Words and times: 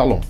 Shalom. 0.00 0.29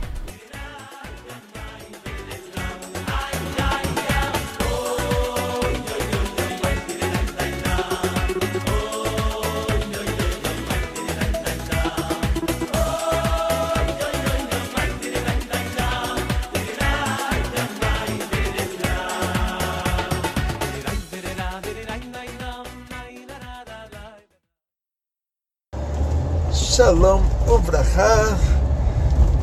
Shalom 26.81 27.21
Uvrahá. 27.47 28.35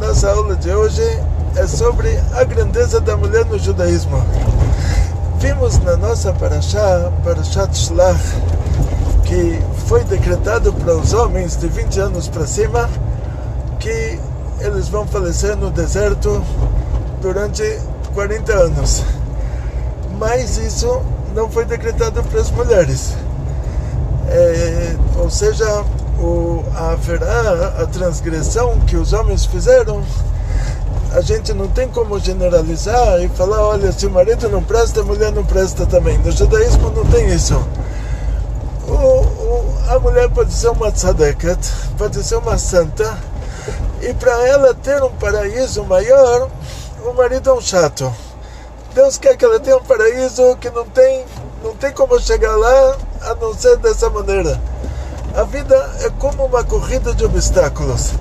Nossa 0.01 0.29
aula 0.29 0.57
de 0.57 0.73
hoje 0.73 1.05
é 1.55 1.69
sobre 1.69 2.19
a 2.35 2.43
grandeza 2.43 3.01
da 3.01 3.17
mulher 3.17 3.45
no 3.45 3.57
judaísmo. 3.57 4.21
Vimos 5.39 5.79
na 5.85 5.97
nossa 5.97 6.33
Parashá, 6.33 7.13
Parashat 7.23 7.73
Shlach, 7.77 8.19
que 9.23 9.57
foi 9.87 10.03
decretado 10.03 10.73
para 10.73 10.97
os 10.97 11.13
homens 11.13 11.57
de 11.57 11.69
20 11.69 12.01
anos 12.01 12.27
para 12.27 12.45
cima 12.45 12.91
que 13.79 14.19
eles 14.59 14.89
vão 14.89 15.07
falecer 15.07 15.57
no 15.57 15.71
deserto 15.71 16.43
durante 17.23 17.63
40 18.15 18.53
anos. 18.53 19.05
Mas 20.19 20.59
isso 20.59 21.03
não 21.37 21.49
foi 21.49 21.65
decretado 21.65 22.21
para 22.21 22.41
as 22.41 22.51
mulheres. 22.51 23.15
É, 24.27 24.97
ou 25.21 25.31
seja, 25.31 25.85
o, 26.19 26.65
haverá 26.75 27.75
a 27.79 27.87
transgressão 27.87 28.79
que 28.81 28.97
os 28.97 29.13
homens 29.13 29.45
fizeram, 29.45 30.03
a 31.13 31.21
gente 31.21 31.55
não 31.55 31.69
tem 31.69 31.89
como 31.89 32.19
generalizar 32.19 33.23
e 33.23 33.29
falar, 33.29 33.63
olha, 33.63 33.91
se 33.93 34.07
o 34.07 34.11
marido 34.11 34.49
não 34.49 34.63
presta, 34.63 35.01
a 35.01 35.05
mulher 35.05 35.33
não 35.33 35.45
presta 35.45 35.87
também. 35.87 36.19
No 36.19 36.31
judaísmo 36.31 36.91
não 36.91 37.05
tem 37.07 37.29
isso. 37.29 37.55
O, 38.87 38.93
o, 38.93 39.75
a 39.89 39.99
mulher 39.99 40.29
pode 40.31 40.53
ser 40.53 40.69
uma 40.69 40.91
tzadeket, 40.91 41.59
pode 41.97 42.23
ser 42.23 42.37
uma 42.37 42.59
santa, 42.59 43.19
e 44.01 44.13
para 44.15 44.47
ela 44.47 44.75
ter 44.75 45.03
um 45.03 45.13
paraíso 45.13 45.85
maior, 45.85 46.51
o 47.05 47.13
marido 47.13 47.51
é 47.51 47.53
um 47.55 47.61
chato. 47.61 48.13
Deus 48.95 49.19
quer 49.19 49.37
que 49.37 49.45
ela 49.45 49.61
tenha 49.61 49.77
um 49.77 49.83
paraíso 49.83 50.57
que 50.57 50.71
não 50.71 50.85
tem, 50.87 51.25
não 51.63 51.75
tem 51.75 51.93
como 51.93 52.19
chegar 52.19 52.57
lá 52.57 52.97
a 53.23 53.35
não 53.35 53.55
ser 53.55 53.77
dessa 53.77 54.11
maneira. 54.11 54.61
A 55.35 55.45
vida 55.45 55.77
é 56.01 56.11
como 56.19 56.47
uma 56.47 56.65
corrida 56.65 57.15
de 57.15 57.25
obstáculos. 57.25 58.13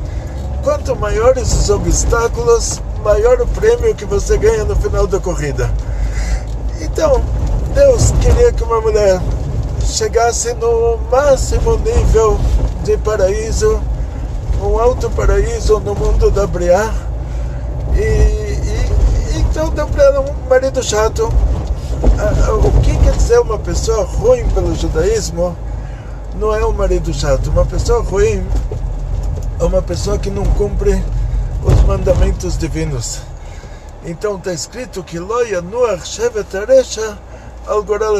Quanto 0.63 0.95
maiores 0.95 1.51
os 1.53 1.69
obstáculos, 1.69 2.81
maior 3.03 3.41
o 3.41 3.47
prêmio 3.47 3.95
que 3.95 4.05
você 4.05 4.37
ganha 4.37 4.65
no 4.65 4.75
final 4.75 5.07
da 5.07 5.19
corrida. 5.19 5.71
Então, 6.81 7.21
Deus 7.73 8.11
queria 8.21 8.51
que 8.51 8.63
uma 8.63 8.81
mulher 8.81 9.19
chegasse 9.85 10.53
no 10.55 10.97
máximo 11.09 11.77
nível 11.77 12.37
de 12.83 12.97
paraíso, 12.97 13.81
um 14.61 14.77
alto 14.77 15.09
paraíso 15.11 15.79
no 15.79 15.95
mundo 15.95 16.29
da 16.29 16.45
Briá. 16.45 16.93
E, 17.95 17.99
e, 17.99 19.39
então 19.39 19.69
deu 19.69 19.87
para 19.87 20.03
ela 20.03 20.19
um 20.19 20.49
marido 20.49 20.83
chato. 20.83 21.31
O 22.63 22.81
que 22.81 22.95
quer 22.97 23.13
dizer 23.13 23.39
uma 23.39 23.57
pessoa 23.57 24.03
ruim 24.03 24.47
pelo 24.49 24.75
judaísmo? 24.75 25.55
Não 26.37 26.53
é 26.53 26.65
um 26.65 26.71
marido 26.71 27.13
chato. 27.13 27.49
Uma 27.49 27.65
pessoa 27.65 28.01
ruim 28.01 28.47
é 29.59 29.63
uma 29.63 29.81
pessoa 29.81 30.17
que 30.19 30.29
não 30.29 30.45
cumpre 30.45 31.03
os 31.63 31.81
mandamentos 31.83 32.57
divinos. 32.57 33.19
Então 34.05 34.37
está 34.37 34.53
escrito 34.53 35.03
que 35.03 35.19
Loia 35.19 35.61
Nuach 35.61 36.07
Shevet 36.07 36.55
Aresha 36.55 37.17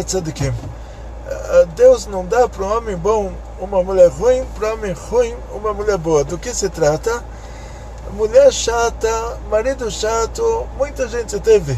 Tzadikim. 0.06 0.54
Deus 1.76 2.08
não 2.08 2.26
dá 2.26 2.50
para 2.50 2.66
um 2.66 2.78
homem 2.78 2.98
bom 2.98 3.32
uma 3.60 3.84
mulher 3.84 4.10
ruim, 4.10 4.44
para 4.58 4.70
um 4.70 4.74
homem 4.74 4.94
ruim 4.94 5.36
uma 5.54 5.74
mulher 5.74 5.98
boa. 5.98 6.24
Do 6.24 6.38
que 6.38 6.54
se 6.54 6.70
trata? 6.70 7.24
Mulher 8.14 8.52
chata, 8.52 9.38
marido 9.50 9.92
chato, 9.92 10.68
muita 10.78 11.08
gente 11.08 11.40
teve. 11.40 11.78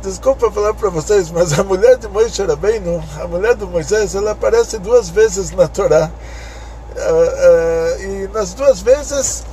Desculpa 0.00 0.48
falar 0.48 0.74
para 0.74 0.90
vocês, 0.90 1.28
mas 1.32 1.58
a 1.58 1.64
mulher 1.64 1.96
de 1.96 2.06
Moisés 2.06 2.46
Rabbeinu, 2.46 3.02
a 3.20 3.26
mulher 3.26 3.56
de 3.56 3.64
Moisés, 3.64 4.14
ela 4.14 4.30
aparece 4.30 4.78
duas 4.78 5.08
vezes 5.08 5.50
na 5.50 5.66
Torá. 5.66 6.08
Uh, 6.94 6.98
uh, 6.98 8.02
e 8.02 8.28
nas 8.32 8.54
duas 8.54 8.80
vezes, 8.80 9.44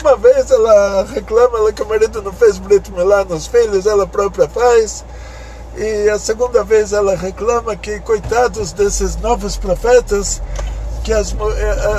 uma 0.00 0.16
vez 0.16 0.50
ela 0.50 1.04
reclama 1.04 1.58
ela 1.58 1.72
que 1.72 1.80
o 1.80 1.86
marido 1.86 2.20
não 2.22 2.32
fez 2.32 2.58
Brit 2.58 2.90
Milá 2.90 3.24
nos 3.24 3.46
filhos, 3.46 3.86
ela 3.86 4.04
própria 4.04 4.48
faz. 4.48 5.04
E 5.76 6.08
a 6.10 6.18
segunda 6.18 6.64
vez 6.64 6.92
ela 6.92 7.14
reclama 7.14 7.76
que, 7.76 8.00
coitados 8.00 8.72
desses 8.72 9.14
novos 9.16 9.56
profetas, 9.56 10.42
que 11.04 11.12
as, 11.12 11.34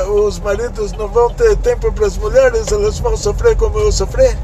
os 0.09 0.37
maridos 0.39 0.91
não 0.91 1.07
vão 1.07 1.33
ter 1.33 1.55
tempo 1.57 1.93
para 1.93 2.07
as 2.07 2.17
mulheres, 2.17 2.69
elas 2.73 2.99
vão 2.99 3.15
sofrer 3.15 3.55
como 3.55 3.79
eu 3.79 3.91
sofri. 3.91 4.37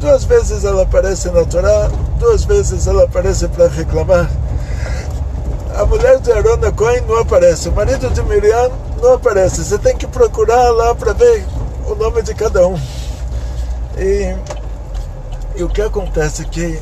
Duas 0.00 0.24
vezes 0.24 0.64
ela 0.64 0.82
aparece 0.82 1.28
na 1.28 1.44
Torá, 1.44 1.90
duas 2.20 2.44
vezes 2.44 2.86
ela 2.86 3.04
aparece 3.04 3.48
para 3.48 3.66
reclamar. 3.66 4.30
A 5.76 5.84
mulher 5.84 6.20
de 6.20 6.30
Arona 6.30 6.70
Cohen 6.70 7.00
não 7.02 7.18
aparece, 7.18 7.68
o 7.68 7.72
marido 7.72 8.08
de 8.10 8.22
Miriam 8.22 8.70
não 9.02 9.14
aparece. 9.14 9.64
Você 9.64 9.76
tem 9.76 9.96
que 9.96 10.06
procurar 10.06 10.70
lá 10.70 10.94
para 10.94 11.12
ver 11.12 11.44
o 11.84 11.96
nome 11.96 12.22
de 12.22 12.32
cada 12.32 12.64
um. 12.66 12.78
E, 13.96 14.36
e 15.56 15.62
o 15.64 15.68
que 15.68 15.82
acontece 15.82 16.42
é 16.42 16.44
que, 16.44 16.80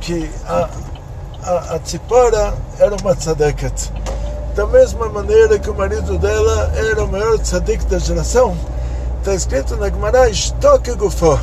que 0.00 0.30
a, 0.46 0.68
a, 1.42 1.74
a 1.74 1.78
Tzipora 1.80 2.54
era 2.78 2.94
uma 2.94 3.16
tzadeket. 3.16 3.92
Da 4.54 4.66
mesma 4.66 5.08
maneira 5.08 5.58
que 5.58 5.68
o 5.68 5.74
marido 5.74 6.16
dela 6.16 6.70
era 6.76 7.02
o 7.02 7.08
maior 7.10 7.38
tzadik 7.38 7.84
da 7.86 7.98
geração, 7.98 8.56
está 9.18 9.34
escrito 9.34 9.76
na 9.76 9.88
Gemara, 9.88 10.32
Shtok 10.32 10.94
Gufo 10.94 11.38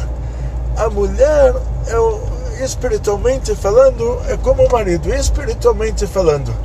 a 0.79 0.89
mulher, 0.89 1.53
é, 1.87 2.63
espiritualmente 2.63 3.53
falando, 3.53 4.17
é 4.29 4.37
como 4.37 4.65
o 4.65 4.71
marido, 4.71 5.13
espiritualmente 5.13 6.07
falando. 6.07 6.55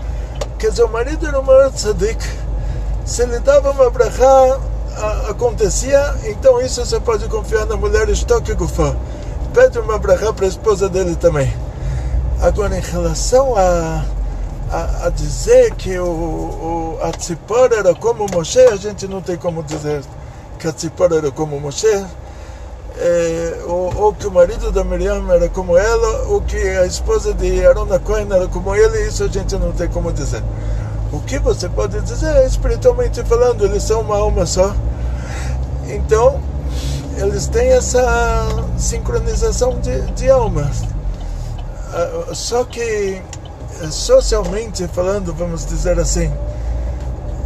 Quer 0.57 0.71
dizer, 0.71 0.85
o 0.85 0.89
marido 0.89 1.27
era 1.27 1.43
maior 1.43 1.71
tzadik. 1.73 2.25
Se 3.05 3.23
ele 3.23 3.41
dava 3.41 3.73
uma 3.73 3.91
brachá, 3.91 4.61
acontecia, 5.29 6.15
então 6.25 6.61
isso 6.61 6.85
você 6.85 7.01
pode 7.01 7.27
confiar 7.29 7.67
na 7.67 7.77
mulher 7.77 8.09
estoque 8.09 8.55
gufá. 8.55 8.95
Pede 9.53 9.81
uma 9.81 9.99
brachá 9.99 10.33
para 10.33 10.47
a 10.47 10.49
esposa 10.49 10.89
dele 10.89 11.17
também. 11.17 11.53
Agora, 12.41 12.77
em 12.77 12.81
relação 12.81 13.57
a, 13.57 14.05
a, 14.71 15.07
a 15.07 15.11
dizer 15.11 15.75
que 15.75 15.99
o, 15.99 16.07
o, 16.07 16.99
a 17.03 17.11
Tzipor 17.11 17.73
era 17.73 17.93
como 17.95 18.27
Moshe, 18.33 18.61
a 18.61 18.77
gente 18.77 19.09
não 19.09 19.21
tem 19.21 19.37
como 19.37 19.63
dizer 19.63 20.03
que 20.59 20.69
a 20.69 20.73
Tzipor 20.73 21.13
era 21.13 21.33
como 21.33 21.59
Moshe 21.59 22.05
é, 22.97 23.63
ou, 23.67 23.93
ou, 23.97 24.15
que 24.15 24.27
o 24.27 24.31
marido 24.31 24.71
da 24.71 24.85
Miriam 24.85 25.29
era 25.31 25.49
como 25.49 25.77
ela, 25.77 26.29
ou 26.29 26.41
que 26.41 26.57
a 26.57 26.87
esposa 26.87 27.35
de 27.35 27.67
Arona 27.67 27.99
Cohen 27.99 28.27
era 28.31 28.47
como 28.47 28.75
ele, 28.75 29.07
isso 29.09 29.25
a 29.25 29.29
gente 29.29 29.57
não 29.57 29.73
tem 29.73 29.89
como 29.89 30.13
dizer. 30.13 30.43
O 31.13 31.21
que 31.21 31.39
você 31.39 31.69
pode 31.69 32.01
dizer, 32.03 32.47
espiritualmente 32.47 33.23
falando, 33.25 33.65
eles 33.65 33.83
são 33.83 34.01
uma 34.01 34.17
alma 34.17 34.47
só. 34.47 34.75
Então, 35.87 36.41
eles 37.17 37.47
têm 37.47 37.69
essa 37.69 38.47
sincronização 38.77 39.79
de, 39.81 40.01
de 40.13 40.31
almas. 40.31 40.83
Ah, 41.93 42.33
só 42.33 42.65
que, 42.65 43.23
socialmente 43.91 44.89
falando, 44.89 45.33
vamos 45.35 45.65
dizer 45.67 45.99
assim, 45.99 46.33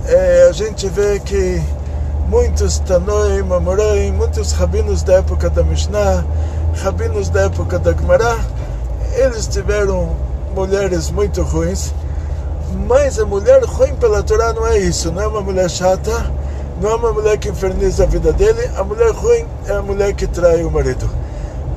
é, 0.07 0.47
a 0.49 0.53
gente 0.53 0.89
vê 0.89 1.21
que 1.21 1.63
muitos 2.29 2.79
Tanoi, 2.81 3.43
Mamorai, 3.43 4.13
muitos 4.13 4.53
rabinos 4.53 5.03
da 5.03 5.15
época 5.15 5.49
da 5.49 5.63
Mishnah, 5.63 6.25
rabinos 6.83 7.31
da 7.31 7.43
época 7.43 7.79
da 7.79 7.95
Gemara, 7.95 8.39
eles 9.15 9.47
tiveram 9.47 10.15
mulheres 10.55 11.11
muito 11.11 11.43
ruins, 11.43 11.95
mas 12.87 13.19
a 13.19 13.25
mulher 13.25 13.65
ruim 13.65 13.95
pela 13.95 14.23
Torá 14.23 14.53
não 14.53 14.67
é 14.67 14.79
isso, 14.79 15.11
não 15.11 15.23
é 15.23 15.27
uma 15.27 15.41
mulher 15.41 15.71
chata, 15.71 16.31
não 16.83 16.91
é 16.91 16.95
uma 16.97 17.13
mulher 17.13 17.39
que 17.39 17.49
inferniza 17.49 18.05
a 18.05 18.07
vida 18.07 18.31
dele, 18.33 18.71
a 18.77 18.85
mulher 18.85 19.11
ruim 19.11 19.47
é 19.67 19.73
a 19.73 19.83
mulher 19.83 20.13
que 20.13 20.27
trai 20.27 20.63
o 20.63 20.71
marido. 20.71 21.09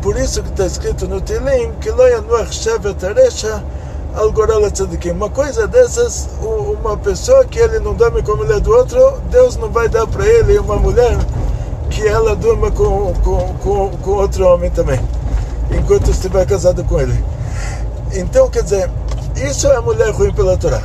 Por 0.01 0.17
isso 0.17 0.43
que 0.43 0.49
está 0.49 0.65
escrito 0.65 1.07
no 1.07 1.21
Tilim 1.21 1.71
que 1.79 1.91
lo 1.91 2.05
yanuach 2.07 2.51
shevet 2.51 3.05
aresha. 3.05 3.63
Uma 5.15 5.29
coisa 5.29 5.65
dessas, 5.69 6.27
uma 6.73 6.97
pessoa 6.97 7.45
que 7.45 7.59
ele 7.59 7.79
não 7.79 7.93
dorme 7.93 8.21
com 8.23 8.33
a 8.33 8.35
mulher 8.37 8.59
do 8.59 8.71
outro, 8.71 9.19
Deus 9.29 9.55
não 9.57 9.69
vai 9.69 9.89
dar 9.89 10.07
para 10.07 10.25
ele 10.25 10.57
uma 10.59 10.75
mulher 10.77 11.17
que 11.89 12.07
ela 12.07 12.35
durma 12.35 12.71
com, 12.71 13.13
com, 13.23 13.53
com, 13.55 13.89
com 13.97 14.11
outro 14.11 14.45
homem 14.47 14.71
também, 14.71 14.99
enquanto 15.77 16.09
estiver 16.09 16.45
casado 16.45 16.83
com 16.83 16.99
ele. 16.99 17.23
Então, 18.13 18.49
quer 18.49 18.63
dizer, 18.63 18.89
isso 19.35 19.67
é 19.67 19.75
a 19.75 19.81
mulher 19.81 20.11
ruim 20.11 20.33
pela 20.33 20.57
Torá. 20.57 20.81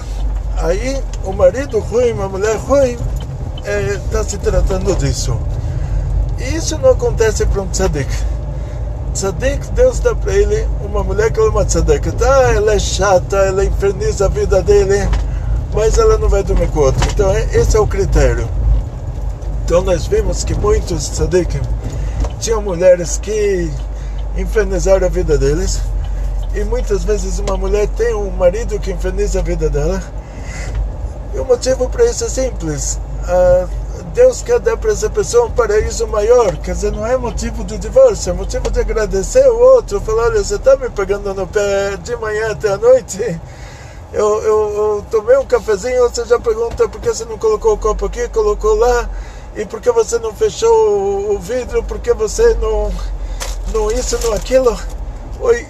Aí, 0.58 1.02
o 1.24 1.32
marido 1.32 1.78
ruim, 1.78 2.12
uma 2.12 2.28
mulher 2.28 2.56
ruim, 2.56 2.96
está 4.04 4.20
é, 4.20 4.24
se 4.24 4.38
tratando 4.38 4.94
disso. 4.96 5.36
E 6.38 6.56
isso 6.56 6.78
não 6.78 6.90
acontece 6.90 7.46
para 7.46 7.62
um 7.62 7.68
tzadik 7.68 8.10
tzadik, 9.16 9.66
Deus 9.72 9.98
dá 10.00 10.14
para 10.14 10.34
ele 10.34 10.68
uma 10.84 11.02
mulher 11.02 11.32
que 11.32 11.40
é 11.40 11.42
uma 11.42 11.64
tzadik. 11.64 12.12
Tá, 12.12 12.52
ela 12.52 12.74
é 12.74 12.78
chata, 12.78 13.36
ela 13.38 13.64
inferniza 13.64 14.26
a 14.26 14.28
vida 14.28 14.62
dele, 14.62 15.08
mas 15.76 15.99
ela 15.99 16.17
não 16.17 16.26
vai 16.26 16.43
dormir 16.43 16.69
com 16.69 16.81
outro. 16.81 17.06
Então, 17.12 17.31
é, 17.31 17.44
esse 17.55 17.76
é 17.76 17.81
o 17.81 17.87
critério. 17.87 18.49
Então, 19.62 19.82
nós 19.82 20.06
vimos 20.06 20.43
que 20.43 20.55
muitos 20.55 21.11
tzadikim 21.11 21.61
tinham 22.40 22.62
mulheres 22.62 23.19
que 23.19 23.70
infernizaram 24.38 25.06
a 25.06 25.11
vida 25.11 25.37
deles. 25.37 25.82
E 26.55 26.64
muitas 26.64 27.05
vezes 27.05 27.38
uma 27.38 27.58
mulher 27.58 27.87
tem 27.88 28.14
um 28.14 28.31
marido 28.31 28.81
que 28.81 28.90
inferniza 28.90 29.40
a 29.40 29.43
vida 29.43 29.69
dela. 29.69 30.02
E 31.34 31.38
o 31.38 31.44
motivo 31.44 31.90
para 31.90 32.06
isso 32.06 32.25
é 32.25 32.29
simples. 32.31 32.99
Uh, 33.29 33.69
Deus 34.14 34.40
quer 34.40 34.58
dar 34.58 34.79
para 34.79 34.93
essa 34.93 35.11
pessoa 35.11 35.44
um 35.44 35.50
paraíso 35.50 36.06
maior. 36.06 36.56
Quer 36.56 36.72
dizer, 36.72 36.90
não 36.90 37.06
é 37.06 37.19
motivo 37.19 37.62
de 37.64 37.76
divórcio, 37.76 38.31
é 38.31 38.32
motivo 38.32 38.70
de 38.70 38.81
agradecer 38.81 39.46
o 39.46 39.58
outro. 39.58 40.00
Falar, 40.00 40.29
olha, 40.29 40.43
você 40.43 40.55
está 40.55 40.75
me 40.75 40.88
pegando 40.88 41.34
no 41.34 41.46
pé 41.46 41.99
de 42.02 42.17
manhã 42.17 42.52
até 42.52 42.70
a 42.70 42.79
noite. 42.79 43.38
Eu, 44.16 44.42
eu, 44.42 44.74
eu, 44.74 45.04
tomei 45.10 45.36
um 45.36 45.44
cafezinho, 45.44 46.08
você 46.08 46.24
já 46.24 46.40
pergunta 46.40 46.88
por 46.88 46.98
que 47.02 47.10
você 47.10 47.26
não 47.26 47.36
colocou 47.36 47.74
o 47.74 47.76
copo 47.76 48.06
aqui, 48.06 48.26
colocou 48.28 48.74
lá, 48.74 49.10
e 49.54 49.66
por 49.66 49.78
que 49.78 49.90
você 49.90 50.18
não 50.18 50.32
fechou 50.32 50.70
o, 50.70 51.34
o 51.34 51.38
vidro, 51.38 51.82
por 51.82 51.98
que 51.98 52.14
você 52.14 52.54
não, 52.54 52.90
não 53.74 53.90
isso, 53.90 54.18
não 54.22 54.32
aquilo. 54.32 54.74
Oi. 55.38 55.66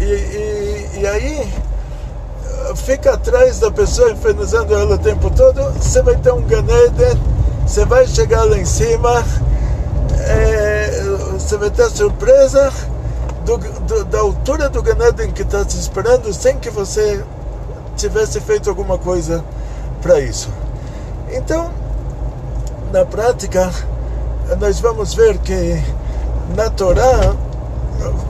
E, 0.00 0.04
e, 0.04 0.90
e 1.00 1.06
aí 1.06 1.52
fica 2.76 3.12
atrás 3.12 3.58
da 3.58 3.70
pessoa 3.70 4.10
infernizando 4.10 4.74
ela 4.74 4.94
o 4.94 4.98
tempo 4.98 5.28
todo, 5.28 5.70
você 5.72 6.00
vai 6.00 6.16
ter 6.16 6.32
um 6.32 6.40
ganede, 6.40 7.20
você 7.66 7.84
vai 7.84 8.06
chegar 8.06 8.44
lá 8.44 8.56
em 8.56 8.64
cima, 8.64 9.22
é, 10.18 11.02
você 11.34 11.58
vai 11.58 11.68
ter 11.68 11.90
surpresa 11.90 12.72
do, 13.44 13.58
do, 13.58 14.04
da 14.04 14.20
altura 14.20 14.68
do 14.68 14.82
ganede 14.82 15.28
que 15.28 15.42
está 15.42 15.64
te 15.64 15.78
esperando 15.78 16.32
sem 16.32 16.58
que 16.58 16.70
você 16.70 17.22
tivesse 17.96 18.40
feito 18.40 18.68
alguma 18.68 18.98
coisa 18.98 19.44
para 20.02 20.20
isso. 20.20 20.48
Então, 21.30 21.70
na 22.92 23.04
prática, 23.04 23.70
nós 24.60 24.80
vamos 24.80 25.14
ver 25.14 25.38
que 25.38 25.82
na 26.56 26.70
Torá, 26.70 27.34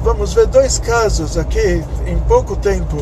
vamos 0.02 0.32
ver 0.32 0.46
dois 0.46 0.78
casos 0.78 1.36
aqui 1.36 1.84
em 2.06 2.18
pouco 2.20 2.56
tempo 2.56 2.96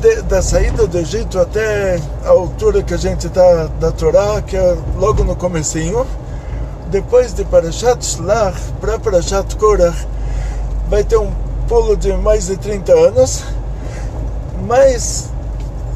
de, 0.00 0.22
da 0.22 0.40
saída 0.40 0.86
do 0.86 0.98
Egito 0.98 1.38
até 1.38 1.98
a 2.24 2.30
altura 2.30 2.82
que 2.82 2.94
a 2.94 2.96
gente 2.96 3.26
está 3.26 3.66
da 3.80 3.90
Torá, 3.90 4.40
que 4.40 4.56
é 4.56 4.76
logo 4.96 5.24
no 5.24 5.36
comecinho, 5.36 6.06
depois 6.90 7.34
de 7.34 7.44
Parashat 7.44 8.02
Shlach 8.04 8.58
para 8.80 8.98
Parashat 8.98 9.56
Korach, 9.56 10.06
vai 10.88 11.04
ter 11.04 11.16
um 11.16 11.30
pulo 11.68 11.96
de 11.96 12.12
mais 12.12 12.46
de 12.46 12.56
30 12.56 12.92
anos, 12.92 13.44
mas 14.66 15.30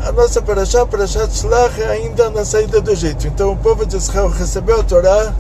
a 0.03 0.13
nossa 0.13 0.41
Parashat, 0.41 0.89
Parashat 0.89 1.31
Shlach, 1.35 1.83
ainda 1.83 2.31
na 2.31 2.45
saída 2.45 2.81
do 2.81 2.91
Egito. 2.91 3.27
Então 3.27 3.53
o 3.53 3.57
povo 3.57 3.85
de 3.85 3.97
Israel 3.97 4.29
recebeu 4.29 4.81
a 4.81 4.83
Torá, 4.83 5.33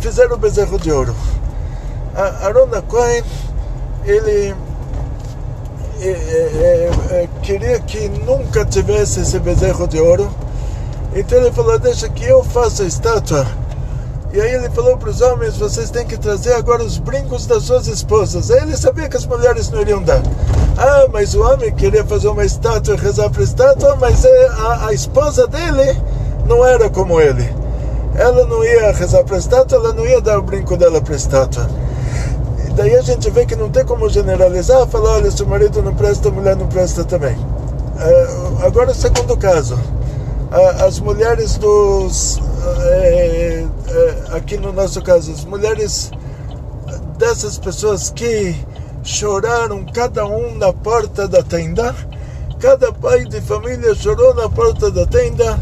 fizeram 0.00 0.36
o 0.36 0.38
bezerro 0.38 0.78
de 0.78 0.90
ouro. 0.90 1.14
Arona 2.42 2.82
Cohen, 2.82 3.22
ele 4.04 4.54
é, 6.00 6.10
é, 6.10 6.90
é, 7.10 7.28
queria 7.42 7.80
que 7.80 8.08
nunca 8.08 8.64
tivesse 8.64 9.20
esse 9.20 9.38
bezerro 9.38 9.86
de 9.86 10.00
ouro. 10.00 10.30
Então 11.14 11.38
ele 11.38 11.52
falou: 11.52 11.78
Deixa 11.78 12.08
que 12.08 12.24
eu 12.24 12.42
faça 12.42 12.84
a 12.84 12.86
estátua. 12.86 13.46
E 14.32 14.40
aí 14.40 14.52
ele 14.52 14.68
falou 14.70 14.96
para 14.96 15.10
os 15.10 15.20
homens: 15.20 15.56
Vocês 15.56 15.90
têm 15.90 16.06
que 16.06 16.16
trazer 16.16 16.52
agora 16.54 16.82
os 16.82 16.98
brincos 16.98 17.46
das 17.46 17.64
suas 17.64 17.86
esposas. 17.86 18.50
Aí 18.50 18.62
ele 18.62 18.76
sabia 18.76 19.08
que 19.08 19.16
as 19.16 19.26
mulheres 19.26 19.70
não 19.70 19.80
iriam 19.80 20.02
dar. 20.02 20.22
Ah, 20.76 21.06
mas 21.12 21.34
o 21.34 21.42
homem 21.42 21.74
queria 21.74 22.04
fazer 22.04 22.28
uma 22.28 22.44
estátua 22.44 22.94
e 22.94 22.98
rezar 22.98 23.30
para 23.30 23.40
a 23.40 23.44
estátua, 23.44 23.96
mas 23.96 24.24
a, 24.24 24.86
a 24.88 24.92
esposa 24.92 25.46
dele 25.46 26.00
não 26.46 26.64
era 26.64 26.88
como 26.88 27.20
ele. 27.20 27.48
Ela 28.14 28.46
não 28.46 28.64
ia 28.64 28.92
rezar 28.92 29.24
para 29.24 29.36
a 29.36 29.38
estátua, 29.38 29.78
ela 29.78 29.92
não 29.92 30.06
ia 30.06 30.20
dar 30.20 30.38
o 30.38 30.42
brinco 30.42 30.76
dela 30.76 31.00
para 31.00 31.14
a 31.14 31.16
estátua 31.16 31.68
daí 32.78 32.94
a 32.94 33.02
gente 33.02 33.28
vê 33.30 33.44
que 33.44 33.56
não 33.56 33.68
tem 33.68 33.84
como 33.84 34.08
generalizar, 34.08 34.86
falar, 34.86 35.14
olha, 35.14 35.30
se 35.32 35.42
o 35.42 35.46
marido 35.48 35.82
não 35.82 35.92
presta, 35.92 36.28
a 36.28 36.32
mulher 36.32 36.54
não 36.54 36.68
presta 36.68 37.02
também. 37.02 37.34
Uh, 37.34 38.64
agora, 38.64 38.94
segundo 38.94 39.36
caso, 39.36 39.76
as 40.86 41.00
mulheres 41.00 41.58
dos, 41.58 42.36
uh, 42.36 43.68
aqui 44.38 44.56
no 44.56 44.72
nosso 44.72 45.02
caso, 45.02 45.30
as 45.32 45.44
mulheres 45.44 46.10
dessas 47.18 47.58
pessoas 47.58 48.10
que 48.10 48.56
choraram 49.02 49.84
cada 49.84 50.24
um 50.24 50.54
na 50.54 50.72
porta 50.72 51.28
da 51.28 51.42
tenda, 51.42 51.94
cada 52.58 52.92
pai 52.92 53.24
de 53.24 53.40
família 53.40 53.94
chorou 53.94 54.34
na 54.34 54.48
porta 54.48 54.90
da 54.90 55.04
tenda 55.06 55.58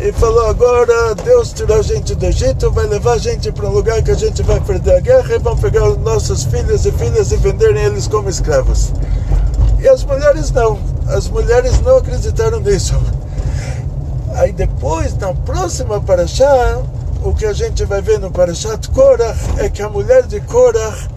e 0.00 0.12
falou: 0.12 0.46
agora 0.46 1.14
Deus 1.16 1.52
tirou 1.52 1.78
a 1.78 1.82
gente 1.82 2.14
do 2.14 2.26
Egito, 2.26 2.70
vai 2.70 2.86
levar 2.86 3.14
a 3.14 3.18
gente 3.18 3.50
para 3.50 3.66
um 3.66 3.72
lugar 3.72 4.02
que 4.02 4.12
a 4.12 4.16
gente 4.16 4.42
vai 4.42 4.60
perder 4.60 4.96
a 4.96 5.00
guerra 5.00 5.34
e 5.34 5.38
vão 5.38 5.56
pegar 5.56 5.88
os 5.88 5.98
nossos 5.98 6.44
filhos 6.44 6.86
e 6.86 6.92
filhas 6.92 7.32
e 7.32 7.36
venderem 7.36 7.84
eles 7.84 8.06
como 8.06 8.28
escravos. 8.28 8.92
E 9.80 9.88
as 9.88 10.04
mulheres 10.04 10.50
não, 10.52 10.78
as 11.08 11.28
mulheres 11.28 11.80
não 11.82 11.96
acreditaram 11.96 12.60
nisso. 12.60 12.94
Aí 14.34 14.52
depois, 14.52 15.16
na 15.16 15.32
próxima 15.32 16.00
Parashá, 16.00 16.82
o 17.26 17.34
que 17.34 17.46
a 17.46 17.52
gente 17.52 17.84
vai 17.84 18.00
ver 18.00 18.20
no 18.20 18.30
Parashat 18.30 18.88
Korach 18.90 19.38
é 19.58 19.68
que 19.68 19.82
a 19.82 19.88
mulher 19.88 20.22
de 20.24 20.40
Korach, 20.40 21.08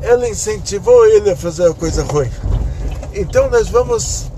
ela 0.00 0.28
incentivou 0.28 1.06
ele 1.06 1.30
a 1.30 1.36
fazer 1.36 1.68
a 1.68 1.74
coisa 1.74 2.02
ruim. 2.02 2.30
Então 3.14 3.48
nós 3.48 3.68
vamos 3.68 4.30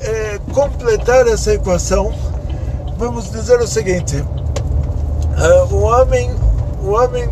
é, 0.00 0.38
completar 0.52 1.26
essa 1.26 1.54
equação 1.54 2.14
vamos 3.00 3.30
dizer 3.30 3.58
o 3.58 3.66
seguinte: 3.66 4.16
uh, 4.18 5.74
o 5.74 5.80
homem, 5.84 6.30
o 6.84 6.90
homem 6.90 7.26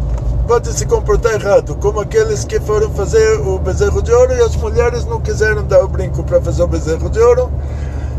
pode 0.46 0.72
se 0.72 0.86
comportar 0.86 1.34
errado, 1.34 1.76
como 1.76 2.00
aqueles 2.00 2.46
que 2.46 2.58
foram 2.58 2.90
fazer 2.94 3.38
o 3.40 3.58
bezerro 3.58 4.02
de 4.02 4.10
ouro 4.10 4.34
e 4.34 4.40
as 4.40 4.56
mulheres 4.56 5.04
não 5.04 5.20
quiseram 5.20 5.62
dar 5.64 5.84
o 5.84 5.88
brinco 5.88 6.24
para 6.24 6.40
fazer 6.40 6.62
o 6.62 6.66
bezerro 6.66 7.10
de 7.10 7.20
ouro, 7.20 7.52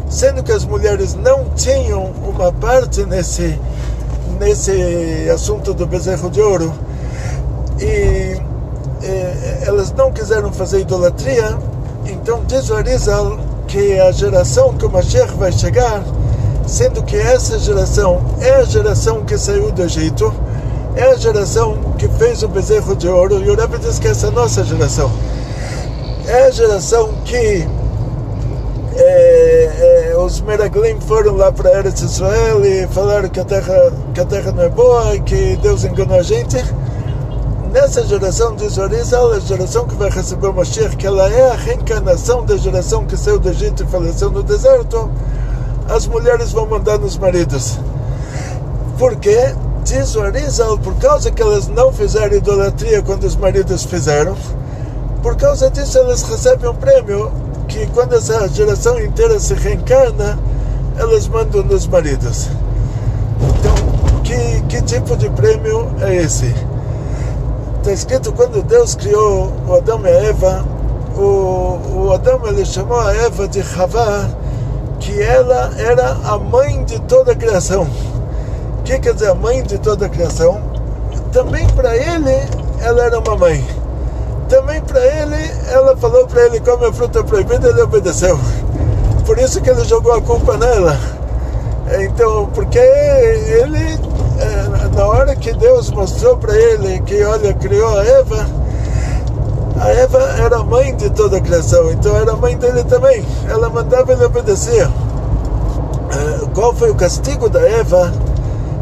sendo 0.08 0.44
que 0.44 0.52
as 0.52 0.64
mulheres 0.64 1.16
não 1.16 1.50
tinham 1.56 2.04
uma 2.04 2.54
parte 2.54 3.04
nesse 3.04 3.60
nesse 4.40 5.30
assunto 5.34 5.74
do 5.74 5.86
bezerro 5.86 6.30
de 6.30 6.42
ouro 6.42 6.74
e, 7.80 8.40
elas 9.66 9.94
não 9.94 10.12
quiseram 10.12 10.52
fazer 10.52 10.82
idolatria, 10.82 11.58
então 12.06 12.44
diz 12.46 12.70
o 12.70 12.76
Arizal 12.76 13.40
que 13.68 14.00
a 14.00 14.12
geração 14.12 14.74
que 14.74 14.86
o 14.86 14.92
Mashiach 14.92 15.34
vai 15.36 15.52
chegar 15.52 16.04
sendo 16.70 17.02
que 17.02 17.18
essa 17.18 17.58
geração 17.58 18.22
é 18.40 18.52
a 18.52 18.64
geração 18.64 19.26
que 19.26 19.38
saiu 19.38 19.72
do 19.72 19.82
Egito, 19.82 20.32
é 20.96 21.06
a 21.06 21.16
geração 21.16 21.96
que 21.98 22.08
fez 22.08 22.44
o 22.44 22.48
bezerro 22.48 22.96
de 22.96 23.08
ouro, 23.08 23.44
e 23.44 23.50
o 23.50 23.56
Rebbe 23.56 23.80
diz 23.80 23.98
que 23.98 24.08
essa 24.08 24.28
é 24.28 24.30
a 24.30 24.32
nossa 24.32 24.64
geração. 24.64 25.12
É 26.28 26.46
a 26.46 26.52
geração 26.52 27.10
que 27.26 27.68
é, 29.02 30.12
é, 30.12 30.18
os 30.18 30.42
Meraglim 30.42 31.00
foram 31.00 31.38
lá 31.38 31.52
para 31.52 31.72
Eretz 31.72 32.02
Israel 32.02 32.66
e 32.66 32.86
falaram 32.88 33.30
que 33.30 33.40
a, 33.40 33.46
terra, 33.46 33.94
que 34.14 34.20
a 34.20 34.26
terra 34.26 34.52
não 34.52 34.64
é 34.64 34.70
boa 34.70 35.18
que 35.20 35.56
Deus 35.62 35.86
enganou 35.86 36.20
a 36.20 36.24
gente. 36.24 36.58
Nessa 37.72 38.06
geração, 38.06 38.56
diz 38.56 38.78
Orizal, 38.78 39.32
a 39.32 39.40
geração 39.40 39.88
que 39.88 39.96
vai 39.96 40.10
receber 40.10 40.48
o 40.48 40.54
Mashiach, 40.54 40.98
que 40.98 41.08
ela 41.08 41.30
é 41.30 41.52
a 41.52 41.56
reencarnação 41.56 42.44
da 42.44 42.58
geração 42.58 43.06
que 43.06 43.16
saiu 43.16 43.40
do 43.40 43.50
Egito 43.50 43.84
e 43.84 43.88
faleceu 43.88 44.30
no 44.32 44.44
deserto, 44.44 45.10
as 45.88 46.06
mulheres 46.06 46.52
vão 46.52 46.66
mandar 46.66 46.98
nos 46.98 47.18
maridos. 47.18 47.80
Por 48.98 49.16
quê? 49.16 49.56
Diz 49.86 50.16
Orizal, 50.16 50.78
por 50.78 50.96
causa 50.96 51.32
que 51.32 51.42
elas 51.42 51.68
não 51.68 51.94
fizeram 51.94 52.36
idolatria 52.36 53.02
quando 53.02 53.24
os 53.24 53.36
maridos 53.36 53.86
fizeram, 53.86 54.36
por 55.24 55.38
causa 55.38 55.70
disso 55.70 55.98
elas 55.98 56.22
recebem 56.24 56.70
um 56.70 56.76
prêmio 56.76 57.32
que 57.70 57.86
quando 57.94 58.16
essa 58.16 58.48
geração 58.50 59.00
inteira 59.00 59.40
se 59.40 59.54
reencarna, 59.54 60.38
elas 60.98 61.28
mandam 61.28 61.64
nos 61.64 61.88
maridos. 61.88 62.50
Então, 63.40 64.22
que, 64.24 64.62
que 64.64 64.82
tipo 64.82 65.16
de 65.16 65.30
prêmio 65.30 65.88
é 66.02 66.16
esse? 66.16 66.54
Está 67.78 67.92
escrito 67.92 68.34
quando 68.34 68.62
Deus 68.64 68.96
criou 68.96 69.54
o 69.68 69.76
Adão 69.76 70.02
e 70.04 70.08
a 70.08 70.10
Eva, 70.10 70.66
o, 71.16 72.08
o 72.08 72.12
Adão 72.12 72.42
ele 72.48 72.66
chamou 72.66 73.00
a 73.00 73.14
Eva 73.14 73.48
de 73.48 73.62
Havá, 73.62 74.28
que 75.00 75.22
ela 75.22 75.72
era 75.78 76.18
a 76.26 76.38
mãe 76.38 76.84
de 76.84 77.00
toda 77.02 77.32
a 77.32 77.36
criação. 77.36 77.88
O 78.80 78.84
que 78.84 78.98
quer 79.00 79.14
dizer 79.14 79.30
a 79.30 79.36
mãe 79.36 79.62
de 79.64 79.78
toda 79.78 80.08
a 80.08 80.10
criação? 80.10 80.60
Também 81.32 81.68
para 81.70 81.96
ele, 81.96 82.36
ela 82.82 83.04
era 83.04 83.20
uma 83.20 83.36
mãe 83.36 83.79
também 84.50 84.82
para 84.82 85.00
ele, 85.06 85.52
ela 85.72 85.96
falou 85.96 86.26
para 86.26 86.48
ele 86.48 86.60
come 86.60 86.88
a 86.88 86.92
fruta 86.92 87.24
proibida, 87.24 87.70
ele 87.70 87.82
obedeceu. 87.82 88.38
Por 89.26 89.38
isso 89.38 89.62
que 89.62 89.70
ele 89.70 89.84
jogou 89.86 90.12
a 90.12 90.22
culpa 90.22 90.58
nela. 90.58 90.98
Então, 92.02 92.48
porque 92.54 92.80
ele, 92.80 94.00
é, 94.40 94.96
na 94.96 95.06
hora 95.06 95.36
que 95.36 95.54
Deus 95.54 95.92
mostrou 95.92 96.36
para 96.36 96.56
ele 96.56 97.00
que, 97.02 97.24
olha, 97.24 97.54
criou 97.54 97.98
a 97.98 98.04
Eva, 98.04 98.48
a 99.80 99.90
Eva 99.90 100.20
era 100.44 100.64
mãe 100.64 100.96
de 100.96 101.10
toda 101.12 101.38
a 101.38 101.42
criação, 101.42 101.92
então 101.92 102.16
era 102.16 102.36
mãe 102.36 102.58
dele 102.58 102.84
também. 102.84 103.24
Ela 103.48 103.70
mandava 103.70 104.12
ele 104.12 104.26
obedecer. 104.26 104.84
É, 104.84 106.46
qual 106.54 106.74
foi 106.74 106.90
o 106.90 106.96
castigo 106.96 107.50
da 107.50 107.62
Eva 107.62 108.12